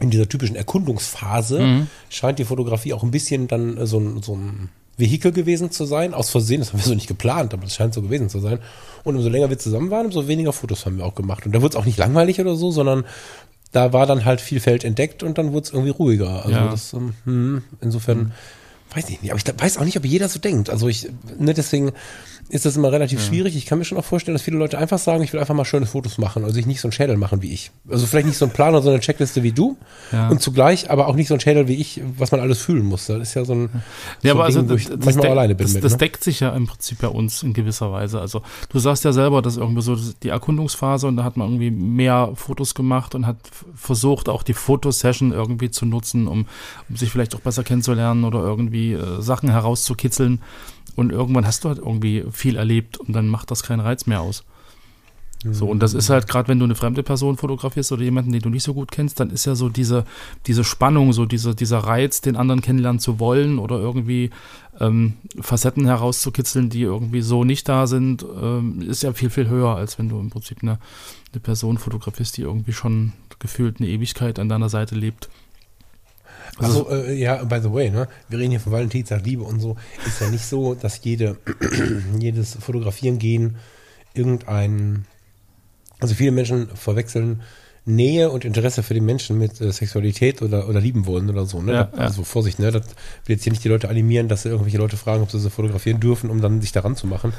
[0.00, 1.86] in dieser typischen Erkundungsphase, Mhm.
[2.10, 5.86] scheint die Fotografie auch ein bisschen dann äh, so ein, so ein Vehikel gewesen zu
[5.86, 6.12] sein.
[6.12, 8.58] Aus Versehen, das haben wir so nicht geplant, aber das scheint so gewesen zu sein.
[9.04, 11.46] Und umso länger wir zusammen waren, umso weniger Fotos haben wir auch gemacht.
[11.46, 13.04] Und da wurde es auch nicht langweilig oder so, sondern
[13.72, 16.44] da war dann halt viel Feld entdeckt und dann wurde es irgendwie ruhiger.
[16.44, 16.68] Also Ja.
[16.70, 18.32] das, ähm, hm, insofern,
[18.94, 20.70] weiß ich nicht, aber ich weiß auch nicht, ob jeder so denkt.
[20.70, 21.08] Also ich,
[21.38, 21.92] ne, deswegen
[22.52, 23.56] ist das immer relativ schwierig.
[23.56, 25.64] Ich kann mir schon auch vorstellen, dass viele Leute einfach sagen, ich will einfach mal
[25.64, 27.70] schöne Fotos machen und sich nicht so einen Schädel machen wie ich.
[27.88, 29.78] Also vielleicht nicht so einen Plan oder so eine Checkliste wie du
[30.12, 30.28] Ja.
[30.28, 33.06] und zugleich aber auch nicht so ein Schädel wie ich, was man alles fühlen muss.
[33.06, 33.70] Das ist ja so ein,
[34.22, 35.82] Ja, so aber ein also Ding, wo ich manchmal deck- alleine bin das, mit.
[35.84, 35.98] das ne?
[35.98, 38.20] deckt sich ja im Prinzip bei uns in gewisser Weise.
[38.20, 41.70] Also du sagst ja selber, dass irgendwie so die Erkundungsphase und da hat man irgendwie
[41.70, 43.38] mehr Fotos gemacht und hat
[43.74, 46.44] versucht, auch die Fotosession irgendwie zu nutzen, um,
[46.88, 50.40] um sich vielleicht auch besser kennenzulernen oder irgendwie äh, Sachen herauszukitzeln.
[50.96, 54.20] Und irgendwann hast du halt irgendwie viel erlebt und dann macht das keinen Reiz mehr
[54.20, 54.44] aus.
[55.50, 58.42] So, und das ist halt gerade, wenn du eine fremde Person fotografierst oder jemanden, den
[58.42, 60.04] du nicht so gut kennst, dann ist ja so diese,
[60.46, 64.30] diese Spannung, so diese, dieser Reiz, den anderen kennenlernen zu wollen oder irgendwie
[64.78, 69.74] ähm, Facetten herauszukitzeln, die irgendwie so nicht da sind, ähm, ist ja viel, viel höher,
[69.74, 70.78] als wenn du im Prinzip eine,
[71.32, 75.28] eine Person fotografierst, die irgendwie schon gefühlt eine Ewigkeit an deiner Seite lebt.
[76.58, 79.76] Also, äh, ja, by the way, ne, wir reden hier von Valentinstag, Liebe und so,
[80.06, 81.36] ist ja nicht so, dass jede,
[82.18, 83.56] jedes Fotografieren gehen
[84.14, 85.06] irgendein,
[86.00, 87.42] also viele Menschen verwechseln
[87.84, 91.60] Nähe und Interesse für den Menschen mit äh, Sexualität oder, oder lieben wollen oder so,
[91.60, 91.72] ne?
[91.72, 92.02] Ja, Da- ja.
[92.04, 92.70] Also Vorsicht, ne?
[92.70, 92.84] Das
[93.26, 95.50] will jetzt hier nicht die Leute animieren, dass sie irgendwelche Leute fragen, ob sie so
[95.50, 97.32] fotografieren dürfen, um dann sich daran zu machen.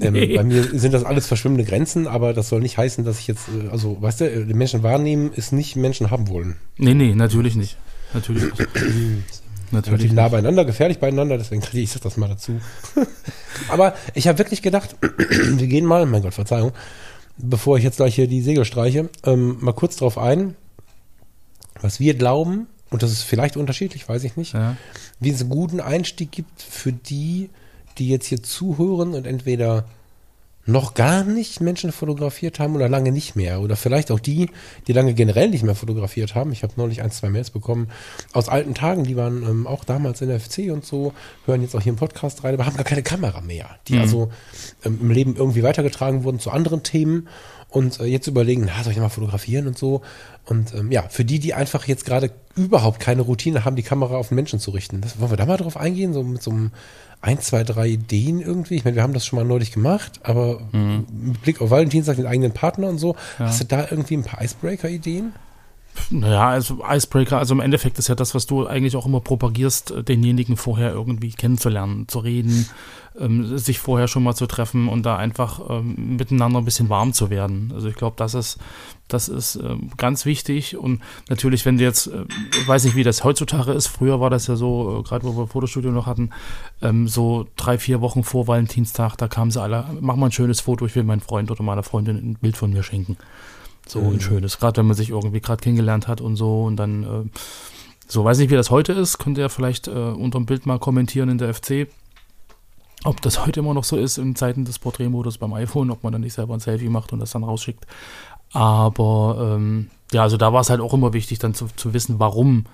[0.00, 0.36] Ähm, Nee.
[0.36, 3.48] Bei mir sind das alles verschwimmende Grenzen, aber das soll nicht heißen, dass ich jetzt,
[3.48, 6.56] äh, also, weißt du, äh, Menschen wahrnehmen ist nicht Menschen haben wollen.
[6.76, 7.78] Nee, nee, natürlich nicht.
[8.14, 8.44] Natürlich
[9.70, 12.60] natürlich Relativ nah beieinander, gefährlich beieinander, deswegen kriege ich sag das mal dazu.
[13.68, 16.72] Aber ich habe wirklich gedacht, wir gehen mal, mein Gott, Verzeihung,
[17.36, 20.54] bevor ich jetzt gleich hier die Segel streiche, ähm, mal kurz drauf ein,
[21.80, 24.76] was wir glauben, und das ist vielleicht unterschiedlich, weiß ich nicht, Ja.
[25.18, 27.50] wie es einen guten Einstieg gibt für die,
[27.98, 29.84] die jetzt hier zuhören und entweder
[30.66, 33.60] noch gar nicht Menschen fotografiert haben oder lange nicht mehr.
[33.60, 34.48] Oder vielleicht auch die,
[34.86, 36.52] die lange generell nicht mehr fotografiert haben.
[36.52, 37.88] Ich habe neulich ein, zwei Mails bekommen
[38.32, 41.12] aus alten Tagen, die waren ähm, auch damals in der FC und so,
[41.44, 43.68] hören jetzt auch hier im Podcast rein, aber haben gar keine Kamera mehr.
[43.88, 44.30] Die also
[44.84, 47.28] ähm, im Leben irgendwie weitergetragen wurden zu anderen Themen
[47.74, 50.02] und äh, jetzt überlegen, na, soll ich mal fotografieren und so.
[50.44, 54.16] Und ähm, ja, für die, die einfach jetzt gerade überhaupt keine Routine haben, die Kamera
[54.16, 55.00] auf den Menschen zu richten.
[55.00, 56.70] Das, wollen wir da mal drauf eingehen, so mit so einem
[57.24, 58.74] ein, zwei, drei Ideen irgendwie.
[58.74, 62.26] Ich meine, wir haben das schon mal neulich gemacht, aber mit Blick auf Valentinstag, den
[62.26, 65.32] eigenen Partner und so, hast du da irgendwie ein paar Icebreaker-Ideen?
[66.10, 69.92] Naja, also Icebreaker, also im Endeffekt ist ja das, was du eigentlich auch immer propagierst,
[69.92, 72.68] äh, denjenigen vorher irgendwie kennenzulernen, zu reden,
[73.18, 77.12] ähm, sich vorher schon mal zu treffen und da einfach ähm, miteinander ein bisschen warm
[77.12, 77.72] zu werden.
[77.74, 78.58] Also ich glaube, das ist,
[79.08, 80.76] das ist ähm, ganz wichtig.
[80.76, 82.24] Und natürlich, wenn du jetzt, äh,
[82.58, 85.36] ich weiß nicht, wie das heutzutage ist, früher war das ja so, äh, gerade wo
[85.36, 86.30] wir Fotostudio noch hatten,
[86.82, 90.60] ähm, so drei, vier Wochen vor Valentinstag, da kamen sie alle, mach mal ein schönes
[90.60, 93.16] Foto, ich will meinem Freund oder meiner Freundin ein Bild von mir schenken.
[93.86, 97.02] So ein schönes, gerade wenn man sich irgendwie gerade kennengelernt hat und so und dann,
[97.02, 97.38] äh,
[98.06, 100.78] so weiß nicht, wie das heute ist, könnt ihr vielleicht äh, unter dem Bild mal
[100.78, 101.88] kommentieren in der FC,
[103.04, 106.12] ob das heute immer noch so ist in Zeiten des Porträtmodus beim iPhone, ob man
[106.12, 107.86] dann nicht selber ein Selfie macht und das dann rausschickt.
[108.52, 112.18] Aber ähm, ja, also da war es halt auch immer wichtig, dann zu, zu wissen,
[112.18, 112.66] warum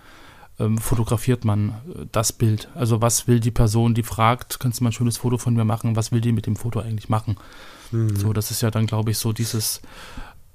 [0.58, 2.68] ähm, fotografiert man äh, das Bild.
[2.74, 5.64] Also was will die Person, die fragt, kannst du mal ein schönes Foto von mir
[5.64, 7.36] machen, was will die mit dem Foto eigentlich machen?
[8.14, 9.80] So, das ist ja dann, glaube ich, so dieses,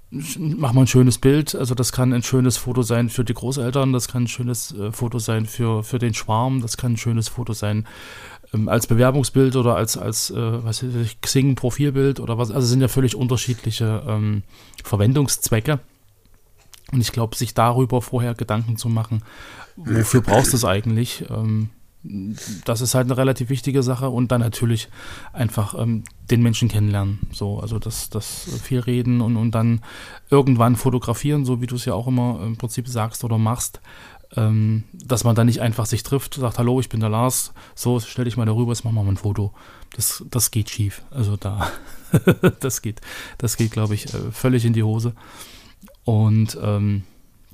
[0.10, 1.56] mach mal ein schönes Bild.
[1.56, 4.91] Also das kann ein schönes Foto sein für die Großeltern, das kann ein schönes äh,
[4.91, 7.88] Foto sein für, für den Schwarm, das kann ein schönes Foto sein
[8.53, 12.51] ähm, als Bewerbungsbild oder als, als äh, was weiß ich, Xing-Profilbild oder was.
[12.51, 14.43] Also sind ja völlig unterschiedliche ähm,
[14.84, 15.79] Verwendungszwecke.
[16.91, 19.23] Und ich glaube, sich darüber vorher Gedanken zu machen,
[19.75, 21.25] wofür brauchst du es eigentlich?
[21.29, 21.69] Ähm,
[22.65, 24.89] das ist halt eine relativ wichtige Sache und dann natürlich
[25.34, 27.19] einfach ähm, den Menschen kennenlernen.
[27.31, 29.81] So, also das, das viel reden und, und dann
[30.29, 33.81] irgendwann fotografieren, so wie du es ja auch immer im Prinzip sagst oder machst.
[34.38, 38.00] Ähm, dass man dann nicht einfach sich trifft, sagt, hallo, ich bin der Lars, so,
[38.00, 39.54] stell dich mal darüber, jetzt machen wir mal ein Foto.
[39.95, 41.04] Das, das geht schief.
[41.12, 41.71] Also da,
[42.60, 43.02] das geht,
[43.38, 45.13] das geht, glaube ich, äh, völlig in die Hose.
[46.04, 47.04] Und ähm,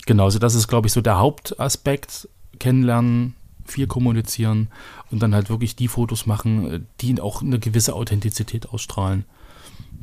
[0.06, 2.28] genau, also das ist, glaube ich, so der Hauptaspekt,
[2.60, 4.70] kennenlernen, viel kommunizieren
[5.10, 9.26] und dann halt wirklich die Fotos machen, äh, die auch eine gewisse Authentizität ausstrahlen.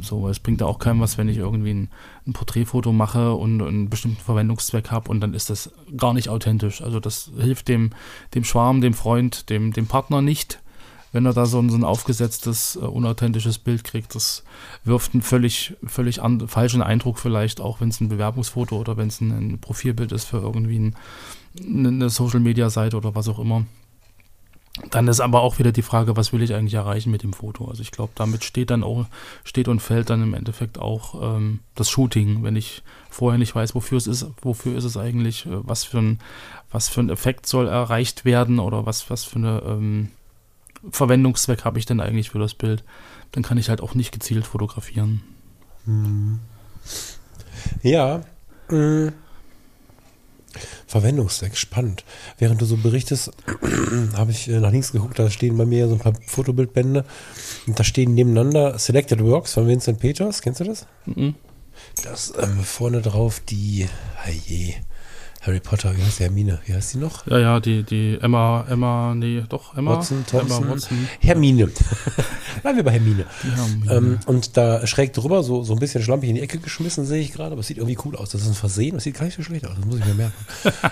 [0.00, 1.90] So, es bringt ja auch keinem was, wenn ich irgendwie ein,
[2.26, 6.82] ein Porträtfoto mache und einen bestimmten Verwendungszweck habe und dann ist das gar nicht authentisch.
[6.82, 7.90] Also das hilft dem,
[8.34, 10.60] dem Schwarm, dem Freund, dem, dem Partner nicht,
[11.12, 14.14] wenn er da so ein, so ein aufgesetztes, uh, unauthentisches Bild kriegt.
[14.14, 14.44] Das
[14.84, 19.08] wirft einen völlig, völlig an, falschen Eindruck vielleicht, auch wenn es ein Bewerbungsfoto oder wenn
[19.08, 20.96] es ein, ein, Profilbild ist für irgendwie ein,
[21.60, 23.64] eine Social-Media-Seite oder was auch immer.
[24.90, 27.66] Dann ist aber auch wieder die Frage, was will ich eigentlich erreichen mit dem Foto?
[27.66, 29.06] Also ich glaube, damit steht dann auch,
[29.44, 33.74] steht und fällt dann im Endeffekt auch ähm, das Shooting, wenn ich vorher nicht weiß,
[33.74, 36.20] wofür es ist, wofür ist es eigentlich, äh, was für ein,
[36.70, 40.10] was für ein Effekt soll erreicht werden oder was, was für eine ähm,
[40.90, 42.84] Verwendungszweck habe ich denn eigentlich für das Bild,
[43.32, 45.22] dann kann ich halt auch nicht gezielt fotografieren.
[45.84, 46.40] Hm.
[47.82, 48.22] Ja.
[48.70, 49.10] Äh.
[50.86, 52.04] Verwendungszweck, spannend.
[52.38, 53.30] Während du so berichtest,
[54.16, 57.04] habe ich äh, nach links geguckt, da stehen bei mir so ein paar Fotobildbände
[57.66, 60.42] und da stehen nebeneinander Selected Works von Vincent Peters.
[60.42, 60.86] Kennst du das?
[61.06, 61.34] Mhm.
[62.02, 63.88] Das ähm, vorne drauf die,
[64.46, 64.74] je,
[65.42, 66.58] Harry Potter, wie heißt die Hermine?
[66.66, 67.26] Wie heißt die noch?
[67.26, 69.96] Ja, ja, die, die Emma, Emma, nee, doch, Emma.
[69.96, 70.64] Watson, Thompson.
[70.64, 71.08] Emma Watson.
[71.20, 71.68] Hermine.
[72.62, 73.24] Bleiben wir bei Hermine.
[73.54, 73.92] Hermine.
[73.92, 77.20] Ähm, und da schräg drüber, so, so ein bisschen schlampig in die Ecke geschmissen, sehe
[77.20, 78.30] ich gerade, aber es sieht irgendwie cool aus.
[78.30, 80.14] Das ist ein Versehen, das sieht gar nicht so schlecht aus, das muss ich mir
[80.14, 80.34] merken.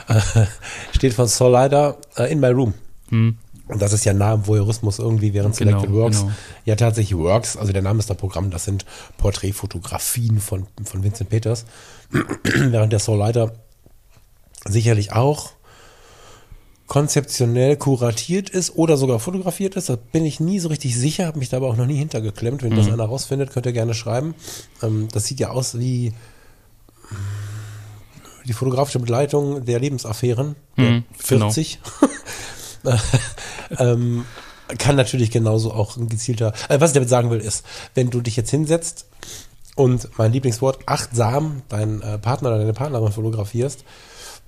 [0.08, 0.46] Äh,
[0.92, 2.74] steht von Saul Leider uh, in my room.
[3.08, 3.36] Hm.
[3.68, 6.32] Und das ist ja nah am Voyeurismus irgendwie, während genau, Selected Works genau.
[6.64, 8.86] ja tatsächlich Works, also der Name ist der Programm, das sind
[9.18, 11.64] Porträtfotografien von, von Vincent Peters.
[12.44, 13.52] während der Soul Leiter
[14.66, 15.52] sicherlich auch
[16.86, 19.88] konzeptionell kuratiert ist oder sogar fotografiert ist.
[19.88, 22.62] Da bin ich nie so richtig sicher, habe mich da aber auch noch nie hintergeklemmt.
[22.62, 22.76] Wenn mhm.
[22.76, 24.34] das einer rausfindet, könnt ihr gerne schreiben.
[24.82, 26.12] Ähm, das sieht ja aus wie
[28.46, 31.80] die fotografische Begleitung der Lebensaffären mhm, der 40.
[32.82, 32.96] Genau.
[33.78, 34.24] ähm,
[34.78, 36.52] kann natürlich genauso auch ein gezielter.
[36.68, 39.06] Äh, was ich damit sagen will, ist, wenn du dich jetzt hinsetzt
[39.74, 43.84] und mein Lieblingswort achtsam deinen äh, Partner oder deine Partnerin fotografierst,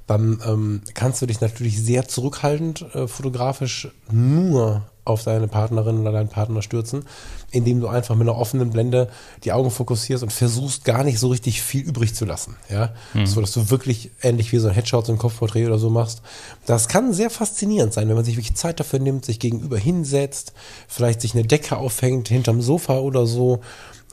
[0.08, 6.12] dann ähm, kannst du dich natürlich sehr zurückhaltend äh, fotografisch nur auf deine Partnerin oder
[6.12, 7.04] deinen Partner stürzen,
[7.50, 9.08] indem du einfach mit einer offenen Blende
[9.44, 13.26] die Augen fokussierst und versuchst gar nicht so richtig viel übrig zu lassen, ja, mhm.
[13.26, 16.22] so dass du wirklich ähnlich wie so ein Headshot, so ein Kopfporträt oder so machst.
[16.66, 20.52] Das kann sehr faszinierend sein, wenn man sich wirklich Zeit dafür nimmt, sich gegenüber hinsetzt,
[20.88, 23.60] vielleicht sich eine Decke aufhängt hinterm Sofa oder so.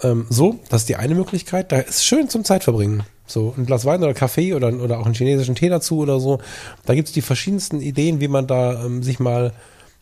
[0.02, 1.72] Ähm, so, das ist die eine Möglichkeit.
[1.72, 3.04] Da ist schön zum Zeitverbringen.
[3.26, 6.40] So ein Glas Wein oder Kaffee oder, oder auch einen chinesischen Tee dazu oder so.
[6.86, 9.54] Da gibt es die verschiedensten Ideen, wie man da ähm, sich mal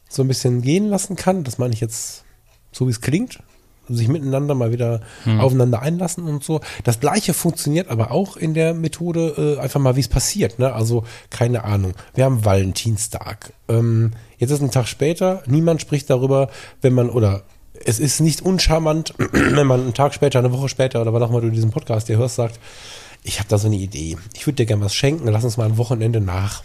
[0.10, 1.44] so ein bisschen gehen lassen kann.
[1.44, 2.24] Das meine ich jetzt
[2.72, 3.40] so, wie es klingt.
[3.90, 5.42] Sich miteinander mal wieder hm.
[5.42, 6.62] aufeinander einlassen und so.
[6.86, 10.58] Das gleiche funktioniert aber auch in der Methode, äh, einfach mal, wie es passiert.
[10.58, 10.72] Ne?
[10.72, 11.94] Also, keine Ahnung.
[12.16, 13.52] Wir haben Valentinstag.
[13.68, 16.50] Ähm, jetzt ist ein Tag später, niemand spricht darüber,
[16.82, 17.44] wenn man, oder
[17.86, 21.30] es ist nicht uncharmant, wenn man einen Tag später, eine Woche später oder wann auch
[21.30, 22.60] immer du diesen Podcast dir hörst, sagt,
[23.24, 24.18] ich habe da so eine Idee.
[24.34, 26.64] Ich würde dir gerne was schenken, lass uns mal ein Wochenende nach.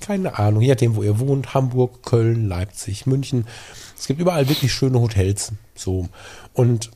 [0.00, 3.46] Keine Ahnung, je nachdem, wo ihr wohnt, Hamburg, Köln, Leipzig, München.
[3.98, 5.52] Es gibt überall wirklich schöne Hotels.
[5.74, 6.08] So.
[6.52, 6.90] Und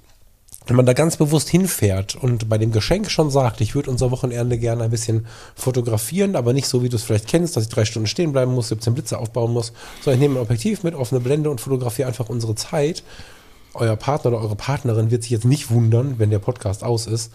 [0.67, 4.13] wenn man da ganz bewusst hinfährt und bei dem Geschenk schon sagt, ich würde unser
[4.13, 7.69] Wochenende gerne ein bisschen fotografieren, aber nicht so, wie du es vielleicht kennst, dass ich
[7.69, 10.95] drei Stunden stehen bleiben muss, 17 Blitze aufbauen muss, sondern ich nehme ein Objektiv mit,
[10.95, 13.03] offene Blende und fotografiere einfach unsere Zeit.
[13.75, 17.33] Euer Partner oder eure Partnerin wird sich jetzt nicht wundern, wenn der Podcast aus ist,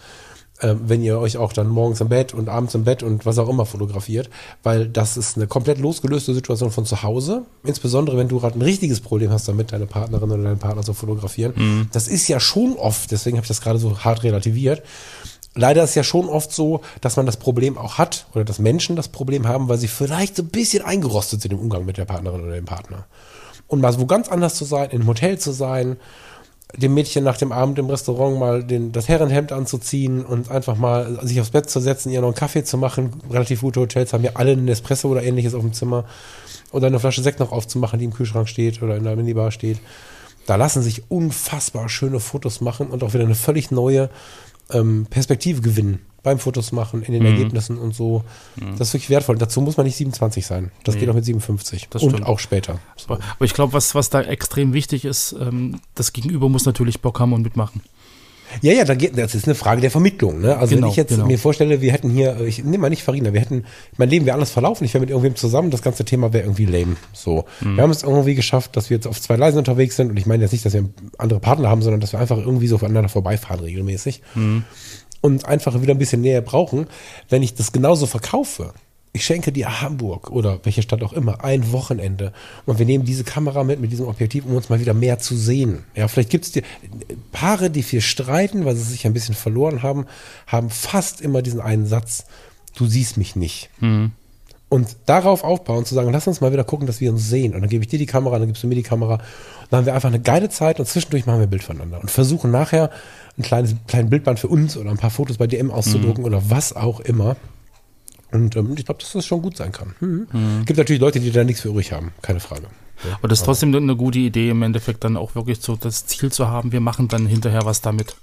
[0.60, 3.38] äh, wenn ihr euch auch dann morgens im Bett und abends im Bett und was
[3.38, 4.28] auch immer fotografiert,
[4.62, 7.44] weil das ist eine komplett losgelöste Situation von zu Hause.
[7.64, 10.94] Insbesondere, wenn du gerade ein richtiges Problem hast, damit deine Partnerin oder deinen Partner zu
[10.94, 11.52] fotografieren.
[11.56, 11.88] Mhm.
[11.92, 14.82] Das ist ja schon oft, deswegen habe ich das gerade so hart relativiert.
[15.54, 18.96] Leider ist ja schon oft so, dass man das Problem auch hat oder dass Menschen
[18.96, 22.04] das Problem haben, weil sie vielleicht so ein bisschen eingerostet sind im Umgang mit der
[22.04, 23.06] Partnerin oder dem Partner.
[23.66, 25.96] Und mal so ganz anders zu sein, in einem Hotel zu sein,
[26.76, 31.18] dem Mädchen nach dem Abend im Restaurant mal den, das Herrenhemd anzuziehen und einfach mal
[31.22, 33.20] sich aufs Bett zu setzen, ihr noch einen Kaffee zu machen.
[33.30, 36.04] Relativ gute Hotels haben ja alle einen Espresso oder ähnliches auf dem Zimmer.
[36.70, 39.78] Oder eine Flasche Sekt noch aufzumachen, die im Kühlschrank steht oder in der Minibar steht.
[40.44, 44.10] Da lassen sich unfassbar schöne Fotos machen und auch wieder eine völlig neue
[44.70, 47.28] ähm, Perspektive gewinnen beim Fotos machen, in den mhm.
[47.28, 48.24] Ergebnissen und so.
[48.56, 48.76] Mhm.
[48.76, 49.38] Das ist wirklich wertvoll.
[49.38, 50.70] Dazu muss man nicht 27 sein.
[50.84, 51.00] Das nee.
[51.00, 51.88] geht auch mit 57.
[51.90, 52.26] Das und stimmt.
[52.26, 52.80] auch später.
[52.96, 53.14] So.
[53.14, 57.20] Aber, ich glaube, was, was da extrem wichtig ist, ähm, das Gegenüber muss natürlich Bock
[57.20, 57.82] haben und mitmachen.
[58.62, 60.40] Ja, ja, da geht, das ist eine Frage der Vermittlung.
[60.40, 60.56] Ne?
[60.56, 61.26] Also genau, wenn ich jetzt genau.
[61.26, 63.64] mir vorstelle, wir hätten hier, ich nehme mal nicht Farina, wir hätten,
[63.96, 66.66] mein Leben wäre alles verlaufen, ich wäre mit irgendwem zusammen, das ganze Thema wäre irgendwie
[66.66, 66.96] lame.
[67.12, 67.76] So, mhm.
[67.76, 70.26] wir haben es irgendwie geschafft, dass wir jetzt auf zwei Leisen unterwegs sind und ich
[70.26, 73.08] meine jetzt nicht, dass wir andere Partner haben, sondern dass wir einfach irgendwie so aufeinander
[73.08, 74.22] vorbeifahren regelmäßig.
[74.34, 74.64] Mhm
[75.20, 76.86] und einfach wieder ein bisschen näher brauchen,
[77.28, 78.72] wenn ich das genauso verkaufe.
[79.18, 82.32] Ich schenke dir Hamburg oder welche Stadt auch immer ein Wochenende
[82.66, 85.36] und wir nehmen diese Kamera mit, mit diesem Objektiv, um uns mal wieder mehr zu
[85.36, 85.82] sehen.
[85.96, 86.62] Ja, vielleicht gibt es dir
[87.32, 90.06] Paare, die viel streiten, weil sie sich ein bisschen verloren haben,
[90.46, 92.26] haben fast immer diesen einen Satz,
[92.76, 93.70] du siehst mich nicht.
[93.80, 94.12] Mhm.
[94.68, 97.56] Und darauf aufbauen, zu sagen, lass uns mal wieder gucken, dass wir uns sehen.
[97.56, 99.14] Und dann gebe ich dir die Kamera, dann gibst du mir die Kamera.
[99.14, 99.22] Und
[99.70, 102.08] dann haben wir einfach eine geile Zeit und zwischendurch machen wir ein Bild voneinander und
[102.08, 102.90] versuchen nachher
[103.36, 106.76] ein kleines, kleines Bildband für uns oder ein paar Fotos bei DM auszudrucken oder was
[106.76, 107.34] auch immer.
[108.30, 109.94] Und ähm, ich glaube, dass das schon gut sein kann.
[110.00, 110.64] Mhm.
[110.66, 112.66] Gibt natürlich Leute, die da nichts für übrig haben, keine Frage.
[113.04, 116.06] Ja, Aber das ist trotzdem eine gute Idee, im Endeffekt dann auch wirklich so das
[116.06, 118.16] Ziel zu haben, wir machen dann hinterher was damit.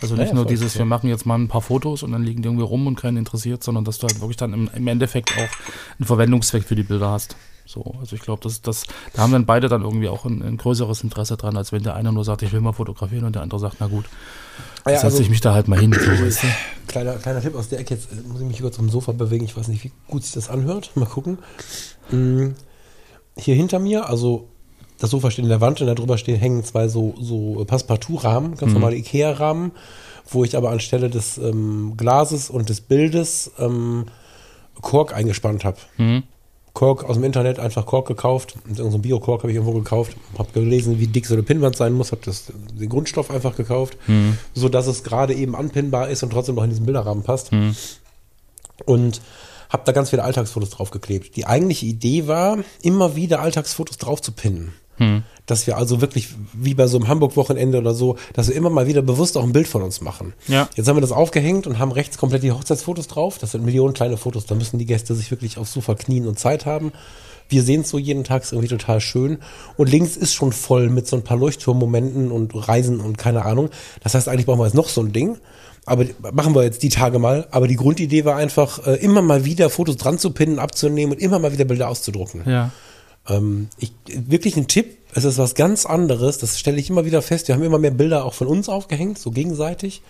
[0.00, 2.40] Also nicht Ja, nur dieses, wir machen jetzt mal ein paar Fotos und dann liegen
[2.40, 5.32] die irgendwie rum und keinen interessiert, sondern dass du halt wirklich dann im, im Endeffekt
[5.32, 7.36] auch einen Verwendungszweck für die Bilder hast.
[7.70, 10.56] So, also ich glaube, das, das, da haben dann beide dann irgendwie auch ein, ein
[10.56, 13.42] größeres Interesse dran, als wenn der eine nur sagt, ich will mal fotografieren und der
[13.42, 14.06] andere sagt, na gut,
[14.82, 15.92] Ah ja, setze also- ich mich da halt mal hin.
[15.92, 16.46] So, weißt du?
[16.88, 19.44] Kleiner, kleiner Tipp aus der Ecke, jetzt äh, muss ich mich über zum Sofa bewegen,
[19.44, 20.90] ich weiß nicht, wie gut sich das anhört.
[20.96, 21.38] Mal gucken.
[22.10, 22.48] Mm,
[23.36, 24.48] Hier hinter mir, also
[24.98, 28.56] das Sofa steht in der Wand und da drüber stehen, hängen zwei so, so Passepartout-Rahmen,
[28.56, 29.70] ganz normale Ikea-Rahmen,
[30.28, 34.06] wo ich aber anstelle des ähm, Glases und des Bildes ähm,
[34.80, 35.78] Kork eingespannt habe.
[35.96, 36.24] Mhm.
[36.72, 38.54] Kork aus dem Internet, einfach Kork gekauft.
[38.64, 40.16] Und irgendein so ein Bio-Kork habe ich irgendwo gekauft.
[40.38, 42.12] Habe gelesen, wie dick so eine Pinnwand sein muss.
[42.12, 42.22] Habe
[42.78, 43.96] den Grundstoff einfach gekauft,
[44.54, 47.50] so dass es gerade eben anpinnbar ist und trotzdem noch in diesen Bilderrahmen passt.
[48.86, 49.20] Und
[49.68, 51.36] habe da ganz viele Alltagsfotos draufgeklebt.
[51.36, 54.72] Die eigentliche Idee war, immer wieder Alltagsfotos drauf zu pinnen.
[55.50, 58.86] Dass wir also wirklich, wie bei so einem Hamburg-Wochenende oder so, dass wir immer mal
[58.86, 60.32] wieder bewusst auch ein Bild von uns machen.
[60.48, 60.68] Ja.
[60.76, 63.38] Jetzt haben wir das aufgehängt und haben rechts komplett die Hochzeitsfotos drauf.
[63.38, 64.46] Das sind Millionen kleine Fotos.
[64.46, 66.92] Da müssen die Gäste sich wirklich aufs Sofa knien und Zeit haben.
[67.48, 69.38] Wir sehen es so jeden Tag, ist irgendwie total schön.
[69.76, 73.70] Und links ist schon voll mit so ein paar Leuchtturmmomenten und Reisen und keine Ahnung.
[74.02, 75.38] Das heißt, eigentlich brauchen wir jetzt noch so ein Ding.
[75.84, 77.48] Aber machen wir jetzt die Tage mal.
[77.50, 81.20] Aber die Grundidee war einfach, äh, immer mal wieder Fotos dran zu pinnen, abzunehmen und
[81.20, 82.42] immer mal wieder Bilder auszudrucken.
[82.46, 82.70] Ja.
[83.28, 87.22] Ähm, ich, wirklich ein Tipp, es ist was ganz anderes, das stelle ich immer wieder
[87.22, 87.48] fest.
[87.48, 90.02] Wir haben immer mehr Bilder auch von uns aufgehängt, so gegenseitig.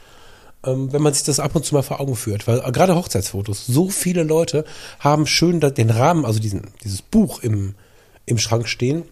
[0.65, 2.95] Ähm, wenn man sich das ab und zu mal vor Augen führt, weil äh, gerade
[2.95, 4.65] Hochzeitsfotos, so viele Leute
[4.99, 7.75] haben schön den Rahmen, also diesen, dieses Buch im,
[8.27, 9.05] im Schrank stehen,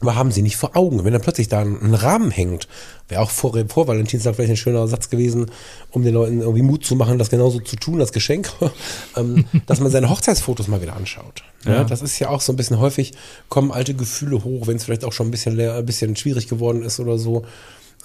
[0.00, 1.04] aber haben sie nicht vor Augen.
[1.04, 2.68] Wenn dann plötzlich da ein, Rahmen hängt,
[3.08, 5.50] wäre auch vor, vor Valentinstag vielleicht ein schöner Satz gewesen,
[5.90, 8.50] um den Leuten irgendwie Mut zu machen, das genauso zu tun, das Geschenk,
[9.16, 11.42] ähm, dass man seine Hochzeitsfotos mal wieder anschaut.
[11.64, 11.72] Ja.
[11.72, 11.84] Ja.
[11.84, 13.12] das ist ja auch so ein bisschen häufig,
[13.48, 16.48] kommen alte Gefühle hoch, wenn es vielleicht auch schon ein bisschen, leer, ein bisschen schwierig
[16.48, 17.44] geworden ist oder so.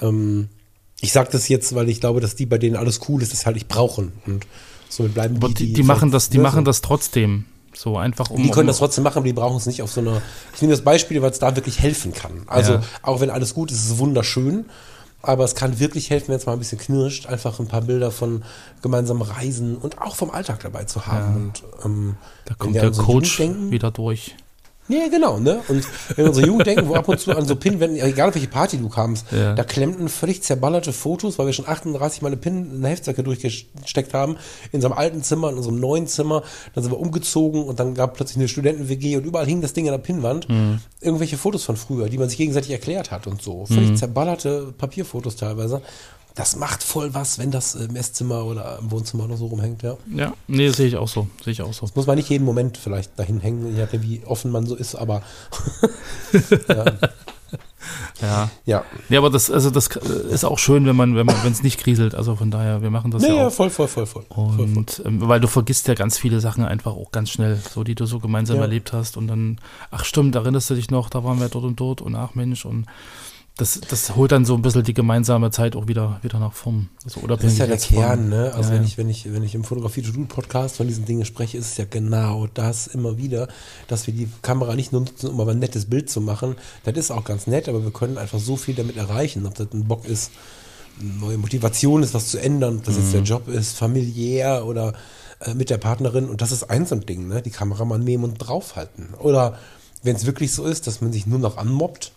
[0.01, 0.49] Ähm,
[0.99, 3.45] ich sage das jetzt, weil ich glaube, dass die, bei denen alles cool ist, das
[3.45, 4.13] halt nicht brauchen.
[4.25, 4.47] Und
[4.89, 7.45] somit bleiben Aber die, die, die machen das, die machen das trotzdem.
[7.75, 8.37] So einfach um.
[8.41, 10.21] Die können um, das trotzdem machen, aber die brauchen es nicht auf so einer.
[10.55, 12.43] Ich nehme das Beispiel, weil es da wirklich helfen kann.
[12.47, 12.81] Also, Ja.
[13.01, 14.65] auch wenn alles gut ist, ist es wunderschön.
[15.25, 18.11] Aber es kann wirklich helfen, wenn es mal ein bisschen knirscht, einfach ein paar Bilder
[18.11, 18.43] von
[18.81, 21.35] gemeinsamen Reisen und auch vom Alltag dabei zu haben.
[21.35, 24.35] Und, ähm, Da kommt der so Coach wieder durch.
[24.89, 25.61] Ja, genau, ne?
[25.69, 28.35] Und wenn wir unsere Jugend denken, wo ab und zu an so Pinwänden, egal auf
[28.35, 29.53] welche Party du kamst, Ja.
[29.55, 34.13] da klemmten völlig zerballerte Fotos, weil wir schon 38 Mal eine Pin, eine Heftzecke durchgesteckt
[34.13, 34.33] haben,
[34.71, 36.43] in unserem alten Zimmer, in unserem neuen Zimmer.
[36.75, 39.87] Dann sind wir umgezogen und dann gab plötzlich eine Studenten-WG und überall hing das Ding
[39.87, 40.47] an der Pinnwand.
[41.01, 43.65] Irgendwelche Fotos von früher, die man sich gegenseitig erklärt hat und so.
[43.65, 45.81] Völlig zerballerte Papierfotos teilweise.
[46.35, 49.97] Das macht voll was, wenn das im Esszimmer oder im Wohnzimmer oder so rumhängt, ja.
[50.15, 51.27] Ja, nee, das sehe ich auch so.
[51.43, 51.87] Sehe ich auch so.
[51.93, 55.21] Muss man nicht jeden Moment vielleicht dahin hängen, je wie offen man so ist, aber
[58.21, 58.49] Ja.
[58.65, 58.83] ja.
[59.09, 61.79] Ja, aber das, also das ist auch schön, wenn man, wenn man, wenn es nicht
[61.79, 62.15] kriselt.
[62.15, 63.51] Also von daher, wir machen das Nee, ja ja, auch.
[63.53, 64.23] voll, voll, voll, voll.
[64.33, 64.65] voll, voll.
[64.65, 67.95] Und ähm, weil du vergisst ja ganz viele Sachen einfach auch ganz schnell, so die
[67.95, 68.61] du so gemeinsam Ja.
[68.63, 69.17] erlebt hast.
[69.17, 69.59] Und dann,
[69.91, 72.63] ach stimmt, erinnerst du dich noch, da waren wir dort und dort und ach Mensch.
[72.65, 72.85] Und
[73.55, 76.89] das, das holt dann so ein bisschen die gemeinsame Zeit auch wieder, wieder nach vorn.
[77.05, 78.51] Also Das ist ja der Kern, ne?
[78.55, 78.87] Also Ja, wenn ja.
[78.87, 81.67] ich, wenn ich, wenn ich im Fotografie to do Podcast von diesen Dingen spreche, ist
[81.71, 83.47] es ja genau das immer wieder,
[83.87, 86.55] dass wir die Kamera nicht nur nutzen, um aber ein nettes Bild zu machen.
[86.83, 89.67] Das ist auch ganz nett, aber wir können einfach so viel damit erreichen, ob das
[89.71, 90.31] ein Bock ist,
[90.99, 93.25] eine neue Motivation ist, was zu ändern, ob das jetzt der Mhm.
[93.25, 94.93] Job ist, familiär oder
[95.41, 96.27] äh, mit der Partnerin.
[96.27, 97.43] Und das ist ein so ein Ding, ne?
[97.43, 99.13] Die Kamera mal nehmen und draufhalten.
[99.19, 99.59] Oder
[100.01, 102.13] wenn es wirklich so ist, dass man sich nur noch anmobbt,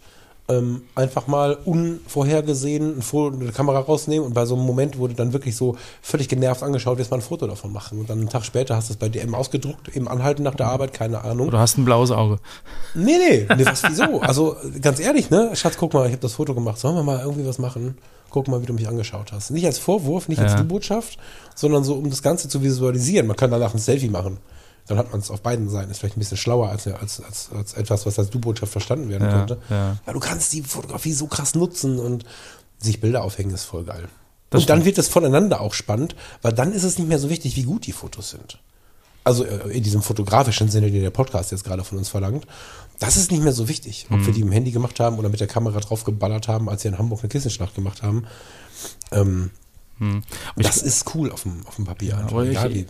[0.49, 5.09] ähm, einfach mal unvorhergesehen ein Foto, eine Kamera rausnehmen und bei so einem Moment, du
[5.09, 7.99] dann wirklich so völlig genervt angeschaut wirst, mal ein Foto davon machen.
[7.99, 10.67] Und dann einen Tag später hast du es bei DM ausgedruckt, eben anhalten nach der
[10.67, 11.49] Arbeit, keine Ahnung.
[11.49, 12.39] Oder hast ein blaues Auge.
[12.95, 14.21] Nee, nee, nee was, wieso?
[14.21, 15.51] Also ganz ehrlich, ne?
[15.55, 16.79] Schatz, guck mal, ich habe das Foto gemacht.
[16.79, 17.99] Sollen wir mal irgendwie was machen?
[18.31, 19.51] Guck mal, wie du mich angeschaut hast.
[19.51, 20.59] Nicht als Vorwurf, nicht als Ja.
[20.59, 21.19] Du-Botschaft,
[21.55, 23.27] sondern so, um das Ganze zu visualisieren.
[23.27, 24.39] Man kann danach ein Selfie machen.
[24.87, 25.91] Dann hat man es auf beiden Seiten.
[25.91, 29.27] Ist vielleicht ein bisschen schlauer als, als, als, als etwas, was als Du-Botschaft verstanden werden
[29.29, 29.59] Ja, könnte.
[29.69, 29.97] ja.
[30.05, 32.25] Weil du kannst die Fotografie so krass nutzen und
[32.79, 34.09] sich Bilder aufhängen ist voll geil.
[34.51, 34.87] Das und dann stimmt.
[34.87, 37.87] wird es voneinander auch spannend, weil dann ist es nicht mehr so wichtig, wie gut
[37.87, 38.59] die Fotos sind.
[39.25, 42.47] Also äh, in diesem fotografischen Sinne, den der Podcast jetzt gerade von uns verlangt.
[43.01, 45.41] Das ist nicht mehr so wichtig, ob wir die im Handy gemacht haben oder mit
[45.41, 48.25] der Kamera drauf geballert haben, als wir in Hamburg eine Kissenschlacht gemacht haben.
[49.11, 49.51] Ähm,
[50.57, 52.17] ich- das ist cool auf dem, auf dem Papier.
[52.17, 52.31] einfach.
[52.33, 52.87] aber ich-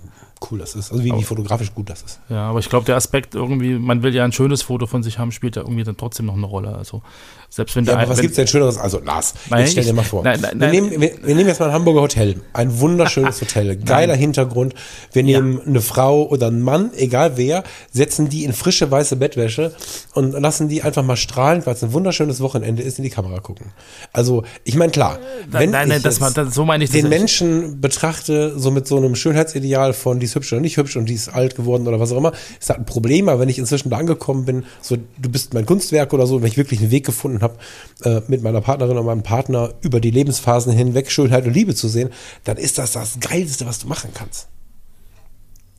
[0.51, 0.93] cool das ist.
[0.93, 2.21] Also wie, wie fotografisch gut das ist.
[2.29, 5.19] Ja, aber ich glaube, der Aspekt irgendwie, man will ja ein schönes Foto von sich
[5.19, 6.75] haben, spielt ja irgendwie dann trotzdem noch eine Rolle.
[6.77, 7.03] Also
[7.49, 8.77] selbst wenn Ja, der aber was wenn- gibt's denn Schöneres?
[8.77, 10.23] Also Lars, Nein, jetzt stell dir mal vor.
[10.23, 12.41] nein, nein, wir, nehmen, wir, wir nehmen jetzt mal ein Hamburger Hotel.
[12.53, 13.77] Ein wunderschönes Hotel.
[13.85, 14.75] Geiler Hintergrund.
[15.13, 19.75] Wir nehmen eine Frau oder einen Mann, egal wer, setzen die in frische weiße Bettwäsche
[20.15, 23.41] und lassen die einfach mal strahlend, weil es ein wunderschönes Wochenende ist, in die Kamera
[23.41, 23.73] gucken.
[24.13, 25.19] Also, ich meine, klar,
[25.51, 26.21] wenn nein, nein, ich das
[26.55, 27.09] so meine ich den.
[27.09, 31.09] Menschen betrachte, so mit so einem Schönheitsideal von, die ist hübsch oder nicht hübsch und
[31.09, 33.29] die ist alt geworden oder was auch immer, ist das ein Problem.
[33.29, 36.49] Aber wenn ich inzwischen da angekommen bin, so, du bist mein Kunstwerk oder so, wenn
[36.49, 37.55] ich wirklich einen Weg gefunden habe,
[38.03, 41.89] äh, mit meiner Partnerin oder meinem Partner über die Lebensphasen hinweg Schönheit und Liebe zu
[41.89, 42.11] sehen,
[42.45, 44.49] dann ist das das Geilste, was du machen kannst.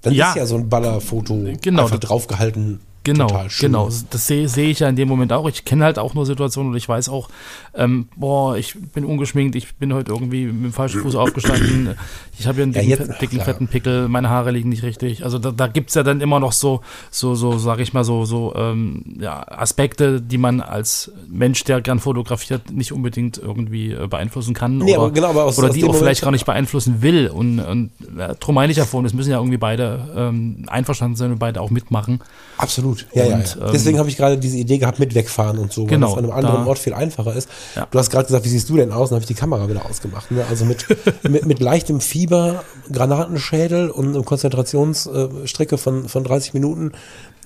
[0.02, 0.30] Dann Ja.
[0.30, 2.80] ist ja so ein Ballerfoto Genau, einfach draufgehalten.
[3.14, 3.72] Genau, total schön.
[3.72, 3.90] genau.
[4.10, 5.48] Das sehe sehe ich ja in dem Moment auch.
[5.50, 7.30] Ich kenne halt auch nur Situationen und ich weiß auch,
[7.74, 11.96] ähm, boah, ich bin ungeschminkt, ich bin heute irgendwie mit dem falschen Fuß aufgestanden,
[12.40, 14.84] ich habe hier einen Ja, dicken, jetzt- fe- dicken fetten Pickel, meine Haare liegen nicht
[14.84, 15.24] richtig.
[15.24, 16.82] Also da, da gibt es ja dann immer noch so,
[17.12, 21.82] so, so, sag ich mal, so, so ähm, ja, Aspekte, die man als Mensch, der
[21.82, 24.78] gern fotografiert, nicht unbedingt irgendwie äh, beeinflussen kann.
[24.80, 27.02] Nee, oder aber genau, aber aus- oder aus die auch Moment- vielleicht gar nicht beeinflussen
[27.02, 27.28] will.
[27.28, 31.16] Und, und ja, drum meine ich ja vorhin, es müssen ja irgendwie beide ähm, einverstanden
[31.16, 32.20] sein und beide auch mitmachen.
[32.58, 32.97] Absolut.
[33.14, 33.66] Ja, ja, Und, ja.
[33.66, 36.18] ähm, Deswegen habe ich gerade diese Idee gehabt mit wegfahren und so, weil Genau, das
[36.18, 37.48] an einem anderen da- Ort viel einfacher ist.
[37.76, 37.88] Ja.
[37.92, 39.10] Du hast gerade gesagt, wie siehst du denn aus?
[39.10, 40.32] Dann habe ich die Kamera wieder ausgemacht.
[40.32, 40.44] Ne?
[40.50, 40.86] Also mit,
[41.30, 46.92] mit, mit leichtem Fieber, Granatenschädel und einer Konzentrationsstrecke von, von 30 Minuten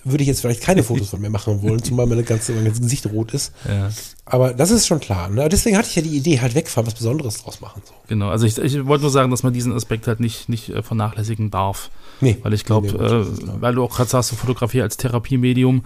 [0.04, 2.82] würde ich jetzt vielleicht keine Fotos von mir machen wollen, zumal meine ganze, mein ganzes
[2.82, 3.54] Gesicht rot ist.
[3.68, 3.89] Ja.
[4.26, 5.30] Aber das ist schon klar.
[5.30, 5.47] Ne?
[5.47, 7.84] Deswegen hatte ich ja die Idee, halt wegfahren, was Besonderes draus machen.
[7.86, 7.93] So.
[8.08, 10.82] Genau, also ich, ich wollte nur sagen, dass man diesen Aspekt halt nicht, nicht äh,
[10.82, 11.91] vernachlässigen darf.
[12.22, 12.38] Nee.
[12.43, 13.26] Weil ich glaube, Nee, äh,
[13.61, 15.84] weil du auch gerade sagst, du Fotografie als Therapiemedium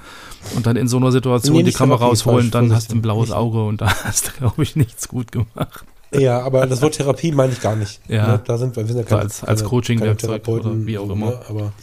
[0.55, 3.29] und dann in so einer Situation Nee, die Kamera rausholen, dann hast du ein blaues
[3.29, 5.85] Nicht- Auge und da hast du, glaube ich, nichts gut gemacht.
[6.13, 7.99] Ja, aber das Wort Therapie meine ich gar nicht.
[8.07, 8.27] Ja.
[8.33, 8.41] Ne?
[8.45, 11.25] Da sind wir, wir sind ja keine, als- als keine- Coaching-Werkzeug oder wie auch immer.
[11.31, 11.41] Ne?
[11.49, 11.73] Aber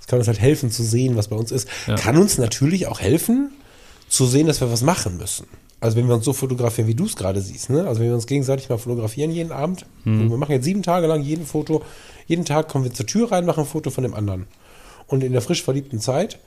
[0.00, 1.68] es kann uns halt helfen zu sehen, was bei uns ist.
[1.86, 1.94] Ja.
[1.94, 3.50] Kann uns natürlich auch helfen
[4.08, 5.46] zu sehen, dass wir was machen müssen.
[5.80, 7.86] Also wenn wir uns so fotografieren, wie du es gerade siehst, ne?
[7.86, 10.30] Also wenn wir uns gegenseitig mal fotografieren jeden Abend, Hm.
[10.30, 11.82] wir machen jetzt sieben Tage lang jeden Foto,
[12.26, 14.46] jeden Tag kommen wir zur Tür rein, machen ein Foto von dem anderen.
[15.06, 16.38] Und in der frisch verliebten Zeit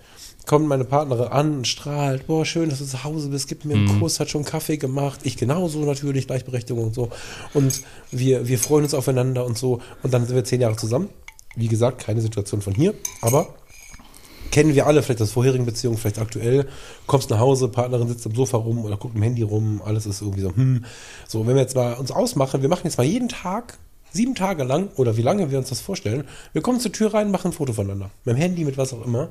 [0.46, 3.76] kommt meine Partnerin an und strahlt, boah, schön, dass du zu Hause bist, gib mir
[3.76, 4.00] einen Mhm.
[4.00, 7.10] Kuss, hat schon Kaffee gemacht, ich genauso natürlich, Gleichberechtigung und so.
[7.54, 9.82] Und wir, wir freuen uns aufeinander und so.
[10.04, 11.10] Und dann sind wir zehn Jahre zusammen.
[11.56, 13.56] Wie gesagt, keine Situation von hier, aber
[14.52, 16.68] kennen wir alle, vielleicht aus vorherigen Beziehungen, vielleicht aktuell,
[17.08, 20.22] kommst nach Hause, Partnerin sitzt am Sofa rum oder guckt im Handy rum, alles ist
[20.22, 20.86] irgendwie so, hm.
[21.28, 23.78] So, wenn wir jetzt mal uns ausmachen, wir machen jetzt mal jeden Tag,
[24.12, 27.32] sieben Tage lang, oder wie lange wir uns das vorstellen, wir kommen zur Tür rein,
[27.32, 28.12] machen ein Foto voneinander.
[28.26, 29.30] Mit dem Handy, mit was auch immer.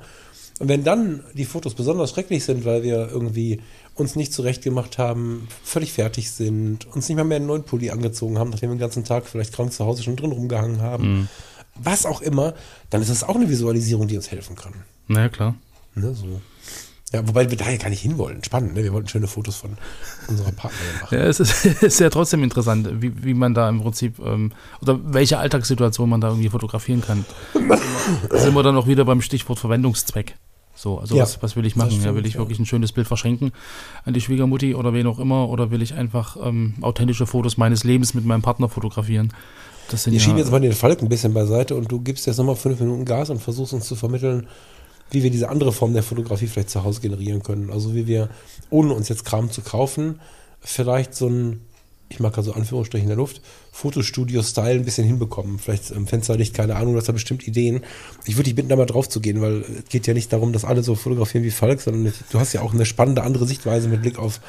[0.58, 3.60] Und wenn dann die Fotos besonders schrecklich sind, weil wir irgendwie
[3.94, 8.38] uns nicht zurechtgemacht haben, völlig fertig sind, uns nicht mal mehr einen neuen Pulli angezogen
[8.38, 11.28] haben, nachdem wir den ganzen Tag vielleicht krank zu Hause schon drin rumgehangen haben,
[11.74, 12.54] was auch immer,
[12.88, 14.72] dann ist das auch eine Visualisierung, die uns helfen kann.
[15.08, 15.56] Naja, klar.
[15.94, 16.40] Ne, so.
[17.16, 18.44] Ja, wobei wir da ja gar nicht hinwollen.
[18.44, 18.84] Spannend, ne?
[18.84, 19.78] Wir wollten schöne Fotos von
[20.28, 21.18] unserer Partnerin machen.
[21.18, 24.52] Ja, es ist, ist ja trotzdem interessant, wie, wie man da im Prinzip, ähm,
[24.82, 27.24] oder welche Alltagssituation man da irgendwie fotografieren kann.
[28.28, 30.34] Da sind wir dann auch wieder beim Stichwort Verwendungszweck.
[30.74, 31.92] So, also Ja, was, was will ich machen?
[31.92, 32.40] ja, stimmt, will ich ja.
[32.40, 33.52] wirklich ein schönes Bild verschenken
[34.04, 35.48] an die Schwiegermutti oder wen auch immer?
[35.48, 39.32] Oder will ich einfach ähm, authentische Fotos meines Lebens mit meinem Partner fotografieren?
[39.88, 42.26] Das sind Wir ja, schieben jetzt mal den Falk ein bisschen beiseite und du gibst
[42.26, 44.46] jetzt nochmal fünf Minuten Gas und versuchst uns zu vermitteln,
[45.10, 47.70] wie wir diese andere Form der Fotografie vielleicht zu Hause generieren können.
[47.70, 48.28] Also wie wir,
[48.70, 50.20] ohne uns jetzt Kram zu kaufen,
[50.60, 51.60] vielleicht so ein,
[52.08, 53.40] ich mag also Anführungsstriche in der Luft,
[53.72, 55.58] Fotostudio-Style ein bisschen hinbekommen.
[55.58, 57.82] Vielleicht im Fensterlicht, keine Ahnung, du hast da bestimmt Ideen.
[58.24, 60.52] Ich würde dich bitten, da mal drauf zu gehen, weil es geht ja nicht darum,
[60.52, 63.88] dass alle so fotografieren wie Falk, sondern du hast ja auch eine spannende andere Sichtweise
[63.88, 64.40] mit Blick auf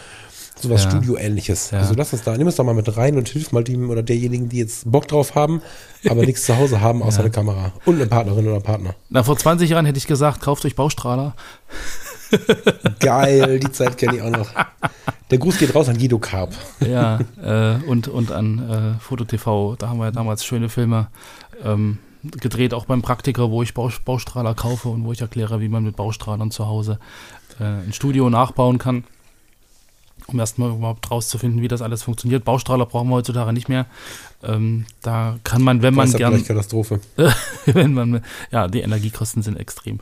[0.59, 0.89] sowas Ja.
[0.91, 1.71] Studio-ähnliches.
[1.71, 1.79] Ja.
[1.79, 4.03] Also lass uns da, nimm uns da mal mit rein und hilf mal dem oder
[4.03, 5.61] derjenigen, die jetzt Bock drauf haben,
[6.09, 7.23] aber nichts zu Hause haben außer Ja.
[7.23, 8.95] eine Kamera und eine Partnerin oder Partner.
[9.09, 11.35] Na, vor 20 Jahren hätte ich gesagt, kauft euch Baustrahler.
[12.99, 14.49] Geil, die Zeit kenne ich auch noch.
[15.31, 16.53] Der Gruß geht raus an Guido Karp.
[16.85, 19.75] Ja, äh, und, und an äh, FotoTV.
[19.77, 21.07] Da haben wir ja damals schöne Filme
[21.63, 25.69] ähm, gedreht, auch beim Praktiker, wo ich Baus- Baustrahler kaufe und wo ich erkläre, wie
[25.69, 26.99] man mit Baustrahlern zu Hause
[27.59, 29.03] äh, ein Studio nachbauen kann.
[30.27, 32.43] Um erstmal überhaupt rauszufinden, wie das alles funktioniert.
[32.43, 33.85] Baustrahler brauchen wir heutzutage nicht mehr.
[34.43, 36.99] Ähm, da kann man, wenn man gern, Katastrophe.
[37.65, 38.21] wenn man,
[38.51, 39.99] ja, die Energiekosten sind extrem.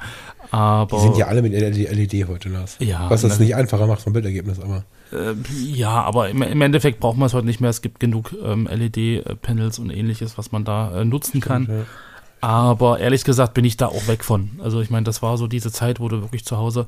[0.52, 2.78] Aber Die sind ja alle mit LED heute, Lars.
[2.80, 4.84] Ja, Was das nicht einfacher macht vom Bildergebnis, aber.
[5.12, 7.70] Äh, ja, aber im, im Endeffekt braucht man es heute nicht mehr.
[7.70, 11.68] Es gibt genug ähm, LED-Panels und ähnliches, was man da äh, nutzen kann.
[11.70, 11.86] Ja.
[12.46, 14.52] Aber ehrlich gesagt bin ich da auch weg von.
[14.64, 16.86] Also ich meine, das war so diese Zeit, wo du wirklich zu Hause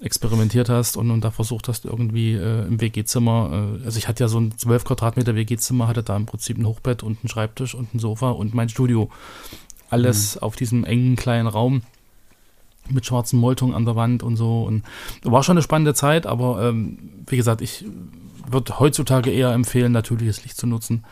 [0.00, 4.24] experimentiert hast und, und da versucht hast, irgendwie äh, im WG-Zimmer, äh, also ich hatte
[4.24, 7.76] ja so ein 12 Quadratmeter WG-Zimmer, hatte da im Prinzip ein Hochbett und ein Schreibtisch
[7.76, 9.08] und ein Sofa und mein Studio.
[9.90, 11.82] alles auf diesem engen kleinen Raum
[12.88, 14.64] mit schwarzen Moltung an der Wand und so.
[14.64, 14.82] Und
[15.22, 16.98] war schon eine spannende Zeit, aber ähm,
[17.28, 17.84] wie gesagt, ich
[18.48, 21.04] würde heutzutage eher empfehlen, natürliches Licht zu nutzen.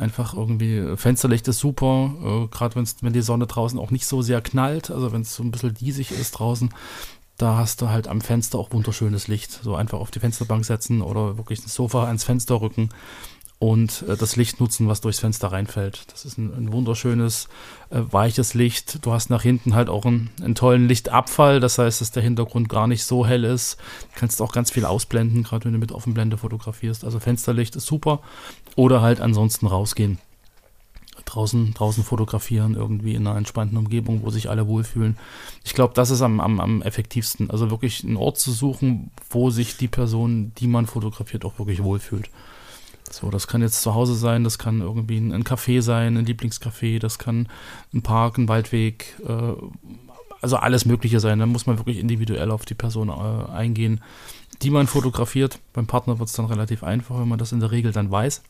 [0.00, 4.40] Einfach irgendwie, Fensterlicht ist super, äh, gerade wenn die Sonne draußen auch nicht so sehr
[4.40, 6.70] knallt, also wenn es so ein bisschen diesig ist draußen,
[7.36, 9.50] da hast du halt am Fenster auch wunderschönes Licht.
[9.62, 12.90] So einfach auf die Fensterbank setzen oder wirklich ein Sofa ans Fenster rücken
[13.60, 16.06] und äh, das Licht nutzen, was durchs Fenster reinfällt.
[16.10, 17.48] Das ist ein, ein wunderschönes,
[17.90, 19.04] äh, weiches Licht.
[19.04, 22.70] Du hast nach hinten halt auch einen, einen, tollen Lichtabfall, das heißt, dass der Hintergrund
[22.70, 23.76] gar nicht so hell ist.
[24.14, 27.04] Du kannst auch ganz viel ausblenden, gerade wenn du mit Offenblende fotografierst.
[27.04, 28.20] Also Fensterlicht ist super.
[28.76, 30.18] Oder halt ansonsten rausgehen.
[31.24, 35.16] Draußen, draußen fotografieren, irgendwie in einer entspannten Umgebung, wo sich alle wohlfühlen.
[35.64, 37.50] Ich glaube, das ist am, am, am effektivsten.
[37.50, 41.82] Also wirklich einen Ort zu suchen, wo sich die Person, die man fotografiert, auch wirklich
[41.82, 42.30] wohlfühlt.
[43.10, 46.26] So, das kann jetzt zu Hause sein, das kann irgendwie ein, ein Café sein, ein
[46.26, 47.48] Lieblingscafé, das kann
[47.92, 49.52] ein Park, ein Waldweg, äh,
[50.40, 51.40] also alles Mögliche sein.
[51.40, 54.00] Da muss man wirklich individuell auf die Person äh, eingehen,
[54.62, 55.58] die man fotografiert.
[55.72, 58.42] Beim Partner wird es dann relativ einfach, wenn man das in der Regel dann weiß.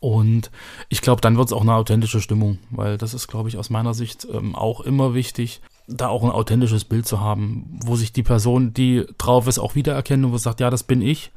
[0.00, 0.50] Und
[0.88, 3.70] ich glaube, dann wird es auch eine authentische Stimmung, weil das ist, glaube ich, aus
[3.70, 8.12] meiner Sicht ähm, auch immer wichtig, da auch ein authentisches Bild zu haben, wo sich
[8.12, 11.32] die Person, die drauf ist, auch wiedererkennt und wo sagt, ja, das bin ich.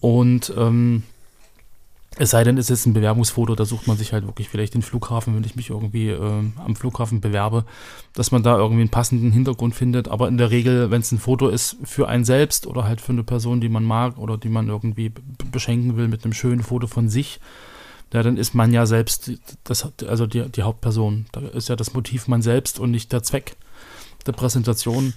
[0.00, 1.04] Und ähm,
[2.16, 4.82] es sei denn, es ist ein Bewerbungsfoto, da sucht man sich halt wirklich vielleicht den
[4.82, 7.64] Flughafen, wenn ich mich irgendwie äh, am Flughafen bewerbe,
[8.12, 10.08] dass man da irgendwie einen passenden Hintergrund findet.
[10.08, 13.12] Aber in der Regel, wenn es ein Foto ist für einen selbst oder halt für
[13.12, 15.12] eine Person, die man mag oder die man irgendwie
[15.50, 17.40] beschenken will mit einem schönen Foto von sich,
[18.12, 19.32] ja, dann ist man ja selbst
[19.64, 21.26] das, also die, die Hauptperson.
[21.32, 23.56] Da ist ja das Motiv man selbst und nicht der Zweck
[24.26, 25.14] der Präsentation.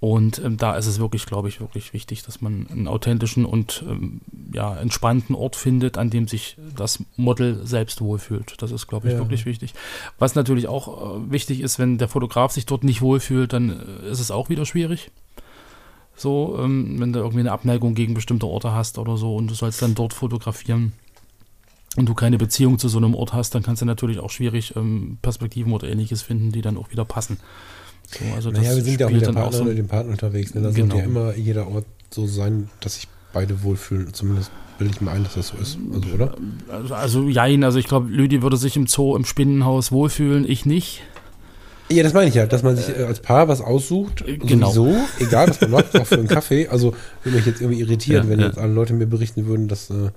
[0.00, 3.84] Und ähm, da ist es wirklich, glaube ich, wirklich wichtig, dass man einen authentischen und
[3.86, 4.22] ähm,
[4.52, 8.54] ja, entspannten Ort findet, an dem sich das Model selbst wohlfühlt.
[8.62, 9.18] Das ist, glaube ich, ja.
[9.18, 9.74] wirklich wichtig.
[10.18, 14.10] Was natürlich auch äh, wichtig ist, wenn der Fotograf sich dort nicht wohlfühlt, dann äh,
[14.10, 15.10] ist es auch wieder schwierig.
[16.16, 19.54] So, ähm, wenn du irgendwie eine Abneigung gegen bestimmte Orte hast oder so und du
[19.54, 20.94] sollst dann dort fotografieren
[21.96, 24.76] und du keine Beziehung zu so einem Ort hast, dann kannst du natürlich auch schwierig
[24.76, 27.38] ähm, Perspektiven oder ähnliches finden, die dann auch wieder passen.
[28.18, 30.54] So, also naja, wir sind ja auch mit, der Partner, so, mit dem Partner unterwegs.
[30.54, 30.62] Ne?
[30.62, 30.94] Da genau.
[30.94, 34.12] sollte ja immer jeder Ort so sein, dass sich beide wohlfühlen.
[34.12, 35.78] Zumindest bilde ich mir ein, dass das so ist.
[35.92, 36.34] Also, oder?
[36.68, 37.62] Also, also jein.
[37.62, 41.02] Also ich glaube, Lüdi würde sich im Zoo, im Spinnenhaus wohlfühlen, ich nicht.
[41.90, 44.70] Ja, das meine ich ja, dass man sich äh, als Paar was aussucht, genau.
[44.70, 46.68] sowieso, egal was man macht, auch für einen Kaffee.
[46.68, 46.94] Also
[47.24, 48.46] würde mich jetzt irgendwie irritieren, ja, wenn ja.
[48.46, 50.10] jetzt alle Leute mir berichten würden, dass äh,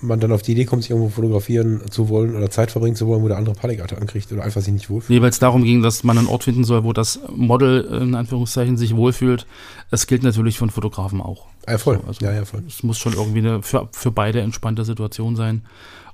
[0.00, 3.06] man dann auf die Idee kommt, sich irgendwo fotografieren zu wollen oder Zeit verbringen zu
[3.06, 5.10] wollen, wo der andere Panikattacken ankriegt oder einfach sich nicht wohlfühlt.
[5.10, 8.14] Nee, weil es darum ging, dass man einen Ort finden soll, wo das Model in
[8.14, 9.46] Anführungszeichen sich wohlfühlt.
[9.90, 11.46] Das gilt natürlich von Fotografen auch.
[11.66, 11.98] Ja, voll.
[12.02, 12.62] So, also ja, ja, voll.
[12.66, 15.62] Es muss schon irgendwie eine für, für beide entspannte Situation sein.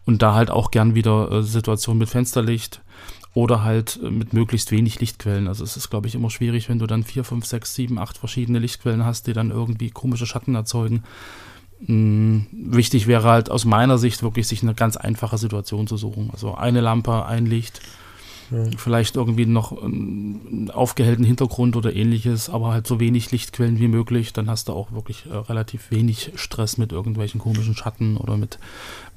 [0.07, 2.83] Und da halt auch gern wieder äh, Situation mit Fensterlicht
[3.33, 5.49] oder halt äh, mit möglichst wenig Lichtquellen.
[5.49, 8.19] Also es ist, glaube ich, immer schwierig, wenn du dann vier, fünf, sechs, sieben, acht
[8.19, 11.05] verschiedene Lichtquellen hast, die dann irgendwie komische Schatten erzeugen.
[11.87, 16.31] Hm, wichtig wäre halt aus meiner Sicht wirklich, sich eine ganz einfache Situation zu suchen.
[16.33, 17.81] Also eine Lampe, ein Licht,
[18.51, 18.65] ja.
[18.77, 24.33] vielleicht irgendwie noch einen aufgehellten Hintergrund oder ähnliches, aber halt so wenig Lichtquellen wie möglich.
[24.33, 28.59] Dann hast du auch wirklich äh, relativ wenig Stress mit irgendwelchen komischen Schatten oder mit,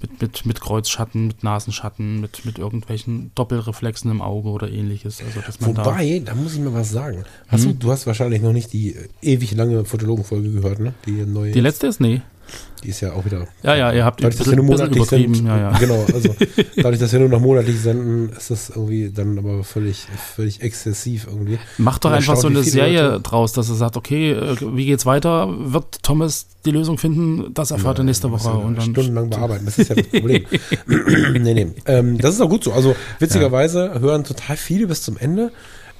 [0.01, 5.21] mit, mit, mit Kreuzschatten, mit Nasenschatten, mit, mit irgendwelchen Doppelreflexen im Auge oder ähnliches.
[5.21, 7.23] Also, Wobei, da, da muss ich mal was sagen.
[7.47, 7.73] Hast hm?
[7.79, 10.93] du, du hast wahrscheinlich noch nicht die ewig lange Fotologenfolge gehört, ne?
[11.05, 11.51] Die neue.
[11.51, 12.01] Die letzte ist?
[12.01, 12.21] Nee.
[12.83, 13.47] Die ist ja auch wieder.
[13.63, 15.03] Ja, ja, ihr habt dadurch, dass wir nur monatlich.
[15.05, 15.77] Sind, ja, ja.
[15.77, 16.35] Genau, also
[16.75, 21.27] dadurch, dass wir nur noch monatlich senden, ist das irgendwie dann aber völlig, völlig exzessiv
[21.27, 21.57] irgendwie.
[21.77, 23.21] Macht doch einfach so eine Serie Leute.
[23.21, 25.49] draus, dass er sagt, okay, äh, wie geht's weiter?
[25.57, 27.53] Wird Thomas die Lösung finden?
[27.53, 28.49] Das erfahrt ja, er nächste Woche.
[28.51, 30.45] und dann stundenlang bearbeiten, das ist ja das Problem.
[30.87, 31.67] nee, nee.
[31.85, 32.73] Ähm, das ist auch gut so.
[32.73, 35.51] Also witzigerweise hören total viele bis zum Ende,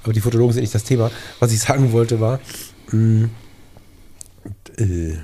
[0.04, 1.10] aber die Fotologen sind nicht das Thema.
[1.40, 2.38] Was ich sagen wollte war,
[2.92, 3.30] mh, mm,
[4.78, 5.16] äh,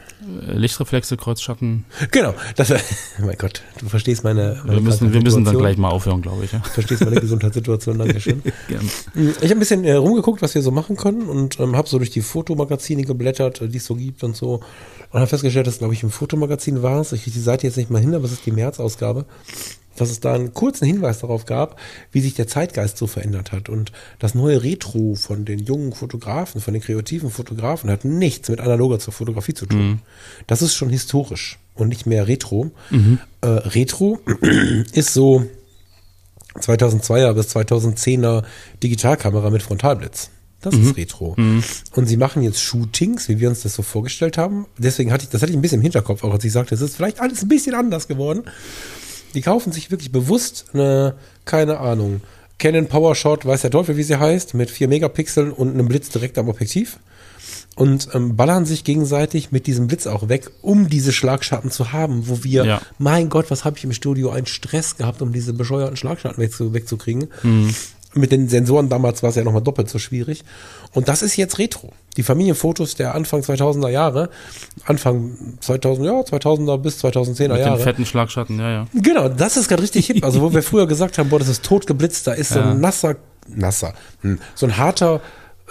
[0.53, 1.85] Lichtreflexe, Kreuzschatten.
[2.11, 2.35] Genau.
[2.57, 2.73] Das,
[3.19, 4.61] mein Gott, du verstehst meine.
[4.65, 6.53] meine wir, müssen, wir müssen dann gleich mal aufhören, glaube ich.
[6.53, 6.59] Ja.
[6.59, 8.43] Du verstehst meine Gesundheitssituation, Dankeschön.
[8.69, 8.89] Gerne.
[9.15, 11.99] Ich habe ein bisschen äh, rumgeguckt, was wir so machen können und ähm, habe so
[11.99, 14.61] durch die Fotomagazine geblättert, die es so gibt und so.
[15.11, 17.13] Und habe festgestellt, dass, glaube ich, im Fotomagazin war es.
[17.13, 19.27] Ich kriege die Seite jetzt nicht mal hin, aber es ist die März-Ausgabe
[19.97, 21.79] dass es da einen kurzen Hinweis darauf gab,
[22.13, 23.69] wie sich der Zeitgeist so verändert hat.
[23.69, 28.61] Und das neue Retro von den jungen Fotografen, von den kreativen Fotografen, hat nichts mit
[28.61, 29.87] analoger zur Fotografie zu tun.
[29.87, 29.99] Mhm.
[30.47, 32.71] Das ist schon historisch und nicht mehr Retro.
[32.91, 33.19] Mhm.
[33.41, 34.21] Äh, Retro
[34.93, 35.47] ist so
[36.61, 38.45] 2002er bis 2010er
[38.83, 40.31] Digitalkamera mit Frontalblitz.
[40.65, 40.83] Das mhm.
[40.89, 41.35] ist Retro.
[41.37, 41.63] Mhm.
[41.95, 44.67] Und sie machen jetzt Shootings, wie wir uns das so vorgestellt haben.
[44.79, 46.81] Deswegen hatte ich, das hatte ich ein bisschen im Hinterkopf, auch als ich sagte, es
[46.81, 48.45] ist vielleicht alles ein bisschen anders geworden.
[49.35, 51.15] Die kaufen sich wirklich bewusst eine,
[51.45, 52.21] keine Ahnung,
[52.59, 56.39] Canon PowerShot, weiß der Teufel, wie sie heißt, mit 4 Megapixeln und einem Blitz direkt
[56.39, 56.99] am Objektiv
[57.75, 62.29] und ähm, ballern sich gegenseitig mit diesem Blitz auch weg, um diese Schlagschatten zu haben,
[62.29, 62.81] wo wir, Ja.
[62.99, 66.73] mein Gott, was habe ich im Studio einen Stress gehabt, um diese bescheuerten Schlagschatten wegzu,
[66.73, 67.29] wegzukriegen.
[67.43, 67.75] Mhm.
[68.15, 70.45] Mit den Sensoren damals war es ja nochmal doppelt so schwierig.
[70.93, 71.91] Und das ist jetzt Retro.
[72.17, 74.31] Die Familienfotos der Anfang 2000er Jahre,
[74.87, 77.81] Anfang 2000, ja, 2000er bis 2010er Mit den Jahre.
[77.81, 78.87] fetten Schlagschatten, ja, ja.
[78.95, 80.25] Genau, das ist gerade richtig hip.
[80.25, 82.71] Also, wo wir früher gesagt haben, boah, das ist tot geblitzt, da ist so Ja.
[82.71, 83.17] ein nasser,
[83.49, 85.21] nasser, hm, so ein harter,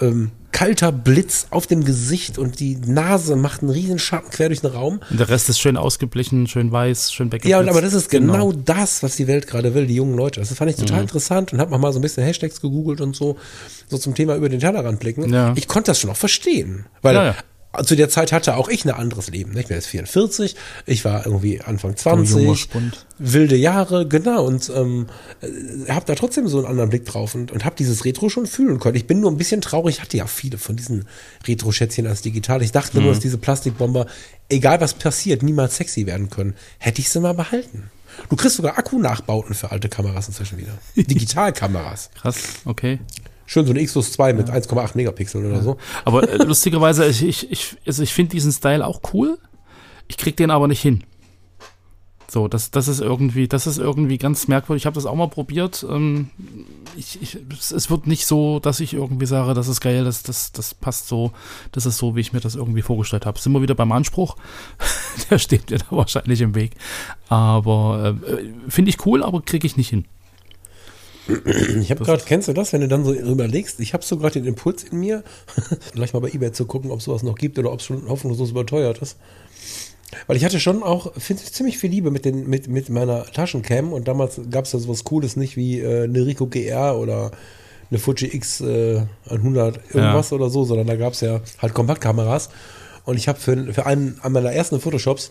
[0.00, 4.60] ähm, kalter Blitz auf dem Gesicht und die Nase macht einen riesen Schatten quer durch
[4.60, 5.00] den Raum.
[5.10, 7.50] Und der Rest ist schön ausgeblichen, schön weiß, schön weggeblitzt.
[7.50, 10.40] Ja, und aber das ist genau, das, was die Welt gerade will, die jungen Leute.
[10.40, 11.02] Das fand ich total Mhm.
[11.02, 13.36] interessant und habe mal so ein bisschen Hashtags gegoogelt und so,
[13.88, 15.28] so zum Thema über den Tellerrand blicken.
[15.34, 15.52] Ja.
[15.56, 17.34] Ich konnte das schon auch verstehen, weil Ja,
[17.82, 19.52] zu der Zeit hatte auch ich ein anderes Leben.
[19.52, 19.60] ne?
[19.60, 20.54] Ich bin jetzt 44,
[20.86, 23.06] ich war irgendwie Anfang So junger 20, Spund.
[23.18, 25.06] wilde Jahre, genau, und ähm,
[25.88, 28.78] habe da trotzdem so einen anderen Blick drauf und, und habe dieses Retro schon fühlen
[28.80, 28.96] können.
[28.96, 31.06] Ich bin nur ein bisschen traurig, ich hatte ja viele von diesen
[31.46, 32.62] Retro-Schätzchen als digital.
[32.62, 34.06] Ich dachte nur, dass diese Plastikbomber,
[34.48, 36.54] egal was passiert, niemals sexy werden können.
[36.78, 37.90] Hätte ich sie mal behalten.
[38.28, 40.72] Du kriegst sogar Akku-Nachbauten für alte Kameras inzwischen wieder.
[40.96, 42.10] Digitalkameras.
[42.14, 43.00] Krass, okay.
[43.46, 45.76] Schön so eine Xus 2 mit 1,8 Megapixel oder so.
[46.04, 49.38] Aber äh, lustigerweise, ich, ich, ich, also ich finde diesen Style auch cool.
[50.08, 51.04] Ich krieg den aber nicht hin.
[52.34, 54.82] So, das, das ist irgendwie, das ist irgendwie ganz merkwürdig.
[54.82, 55.86] Ich habe das auch mal probiert.
[55.88, 56.30] Ähm,
[56.96, 60.24] ich, ich, es, es wird nicht so, dass ich irgendwie sage, das ist geil, das,
[60.24, 61.32] das, das passt so,
[61.70, 63.38] das ist so, wie ich mir das irgendwie vorgestellt habe.
[63.38, 64.36] Sind wir wieder beim Anspruch?
[65.30, 66.72] Der steht mir da wahrscheinlich im Weg.
[67.28, 70.04] Aber äh, finde ich cool, aber kriege ich nicht hin.
[71.26, 74.40] Ich habe gerade, kennst du das, wenn du dann so überlegst, ich habe so gerade
[74.40, 75.24] den Impuls in mir,
[75.94, 78.50] gleich mal bei eBay zu gucken, ob sowas noch gibt oder ob es schon hoffnungslos
[78.50, 79.16] überteuert ist.
[80.26, 83.24] Weil ich hatte schon auch, finde ich, ziemlich viel Liebe mit, den, mit, mit meiner
[83.24, 87.32] Taschencam und damals gab es ja sowas Cooles nicht wie äh, eine Ricoh GR oder
[87.90, 92.50] eine Fuji X äh, 100 irgendwas oder so, sondern da gab es ja halt Kompaktkameras
[93.04, 95.30] und ich habe für, für einen an meiner ersten Photoshops,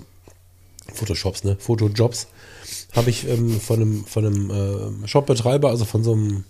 [0.94, 2.28] Photoshops, ne, Fotojobs,
[2.96, 4.50] habe ich ähm, von einem, von einem
[5.04, 6.44] äh, Shopbetreiber, also von so einem,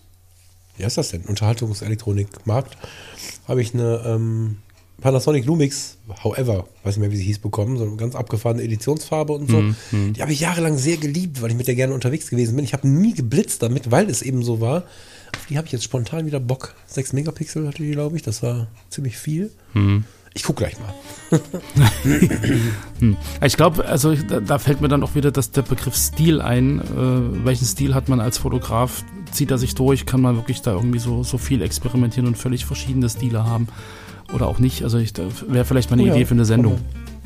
[0.78, 2.78] wie heißt das denn, Unterhaltungselektronikmarkt,
[3.48, 4.58] habe ich eine ähm,
[5.02, 9.34] Panasonic Lumix, however, weiß nicht mehr, wie sie hieß, bekommen, so eine ganz abgefahrene Editionsfarbe
[9.34, 9.62] und so.
[9.92, 12.64] Die habe ich jahrelang sehr geliebt, weil ich mit der gerne unterwegs gewesen bin.
[12.64, 14.84] Ich habe nie geblitzt damit, weil es eben so war.
[15.36, 16.76] Auf die habe ich jetzt spontan wieder Bock.
[16.88, 19.52] 6 Megapixel hatte die, glaube ich, das war ziemlich viel.
[20.36, 20.94] Ich gucke gleich mal.
[23.46, 26.80] Ich glaube, also da, fällt mir dann auch wieder das, der Begriff Stil ein.
[26.80, 29.04] Äh, welchen Stil hat man als Fotograf?
[29.32, 30.06] Zieht er sich durch?
[30.06, 33.68] Kann man wirklich da irgendwie so, so viel experimentieren und völlig verschiedene Stile haben?
[34.34, 34.84] Oder auch nicht?
[34.84, 36.80] Also wäre vielleicht mal eine Oh ja, Idee für eine Sendung.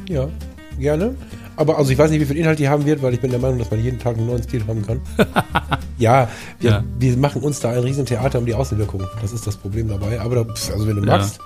[0.09, 0.27] Ja,
[0.79, 1.15] gerne.
[1.55, 3.39] Aber also ich weiß nicht, wie viel Inhalt die haben wird, weil ich bin der
[3.39, 5.01] Meinung, dass man jeden Tag einen neuen Stil haben kann.
[5.97, 6.29] ja,
[6.59, 6.83] wir, Ja.
[6.99, 9.03] wir machen uns da ein Riesentheater um die Außenwirkung.
[9.21, 10.19] Das ist das Problem dabei.
[10.21, 10.41] Aber da,
[10.73, 11.17] also wenn du Ja.
[11.17, 11.39] magst,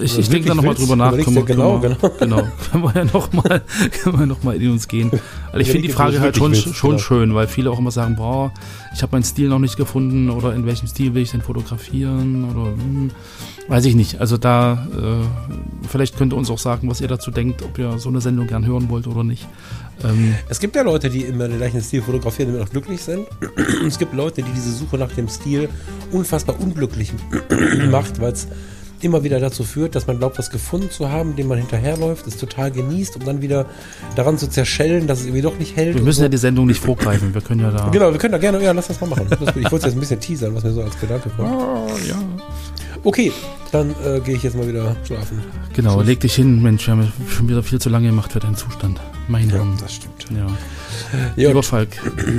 [0.00, 1.12] ich du ich denke da nochmal drüber nach.
[1.12, 2.42] Können wir, genau, können wir, genau.
[2.70, 3.62] Können wir ja nochmal
[4.26, 5.10] noch mal in uns gehen.
[5.46, 7.02] Also ich finde die Frage halt schon, willst, schon genau.
[7.02, 8.52] schön, weil viele auch immer sagen, boah,
[8.94, 12.44] ich habe meinen Stil noch nicht gefunden oder in welchem Stil will ich denn fotografieren
[12.50, 13.10] oder hm,
[13.68, 14.20] weiß ich nicht.
[14.20, 17.98] Also da, äh, vielleicht könnt ihr uns auch sagen, was ihr dazu denkt, ob ihr
[17.98, 19.46] so eine Sendung gern hören wollt oder nicht.
[20.04, 23.26] Ähm, es gibt ja Leute, die immer den gleichen Stil fotografieren, die auch glücklich sind.
[23.80, 25.68] Und es gibt Leute, die diese Suche nach dem Stil
[26.12, 27.12] unfassbar unglücklich
[27.90, 28.48] macht, weil es
[29.00, 32.36] immer wieder dazu führt, dass man glaubt, was gefunden zu haben, dem man hinterherläuft, es
[32.36, 33.66] total genießt, um dann wieder
[34.16, 35.94] daran zu zerschellen, dass es irgendwie doch nicht hält.
[35.96, 36.24] wir müssen so.
[36.24, 37.32] ja die Sendung nicht vorgreifen.
[37.34, 37.88] Wir können ja da.
[37.90, 39.26] Genau, wir können da gerne, ja, lass das mal machen.
[39.30, 41.50] Ich wollte es jetzt ein bisschen teasern, was mir so als Gedanke kommt.
[41.50, 42.16] Oh, ja.
[43.04, 43.30] Okay,
[43.70, 45.40] dann äh, gehe ich jetzt mal wieder schlafen.
[45.74, 48.56] Genau, leg dich hin, Mensch, wir haben schon wieder viel zu lange gemacht für deinen
[48.56, 49.00] Zustand.
[49.28, 49.66] Mein Ja, Herr.
[49.80, 50.26] das stimmt.
[50.30, 50.46] Ja.
[51.36, 51.90] Ja, Lieber Falk,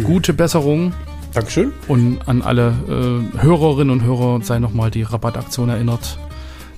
[0.04, 0.94] gute Besserung
[1.34, 1.72] Dankeschön.
[1.88, 6.20] und an alle äh, Hörerinnen und Hörer sei nochmal die Rabattaktion erinnert.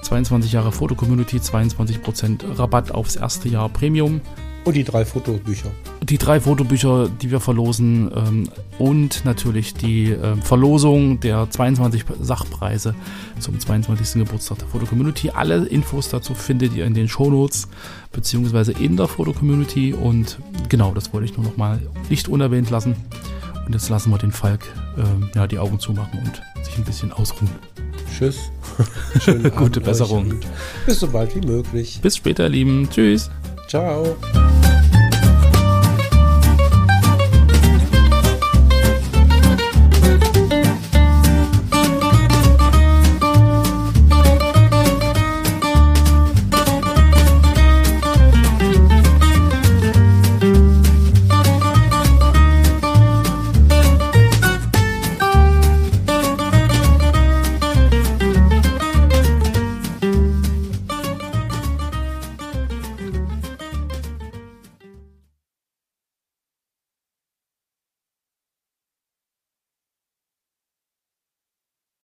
[0.02, 4.22] 22 Jahre Foto-Community, 22% Rabatt aufs erste Jahr Premium.
[4.64, 5.72] Und die drei Fotobücher.
[6.04, 12.94] Die drei Fotobücher, die wir verlosen ähm, und natürlich die äh, Verlosung der 22 Sachpreise
[13.40, 14.24] zum 22.
[14.24, 15.32] Geburtstag der Foto-Community.
[15.32, 17.68] Alle Infos dazu findet ihr in den Shownotes
[18.12, 20.38] beziehungsweise in der Foto-Community und
[20.70, 21.80] genau, das wollte ich nur noch mal
[22.10, 22.96] nicht unerwähnt lassen.
[23.66, 27.12] Und jetzt lassen wir den Falk ähm, ja, die Augen zumachen und sich ein bisschen
[27.12, 27.50] ausruhen.
[28.18, 28.52] Tschüss.
[29.22, 30.40] Schönen Gute Besserung.
[30.86, 32.00] Bis so bald wie möglich.
[32.02, 32.90] Bis später, ihr Lieben.
[32.90, 33.30] Tschüss.
[33.68, 34.18] Ciao.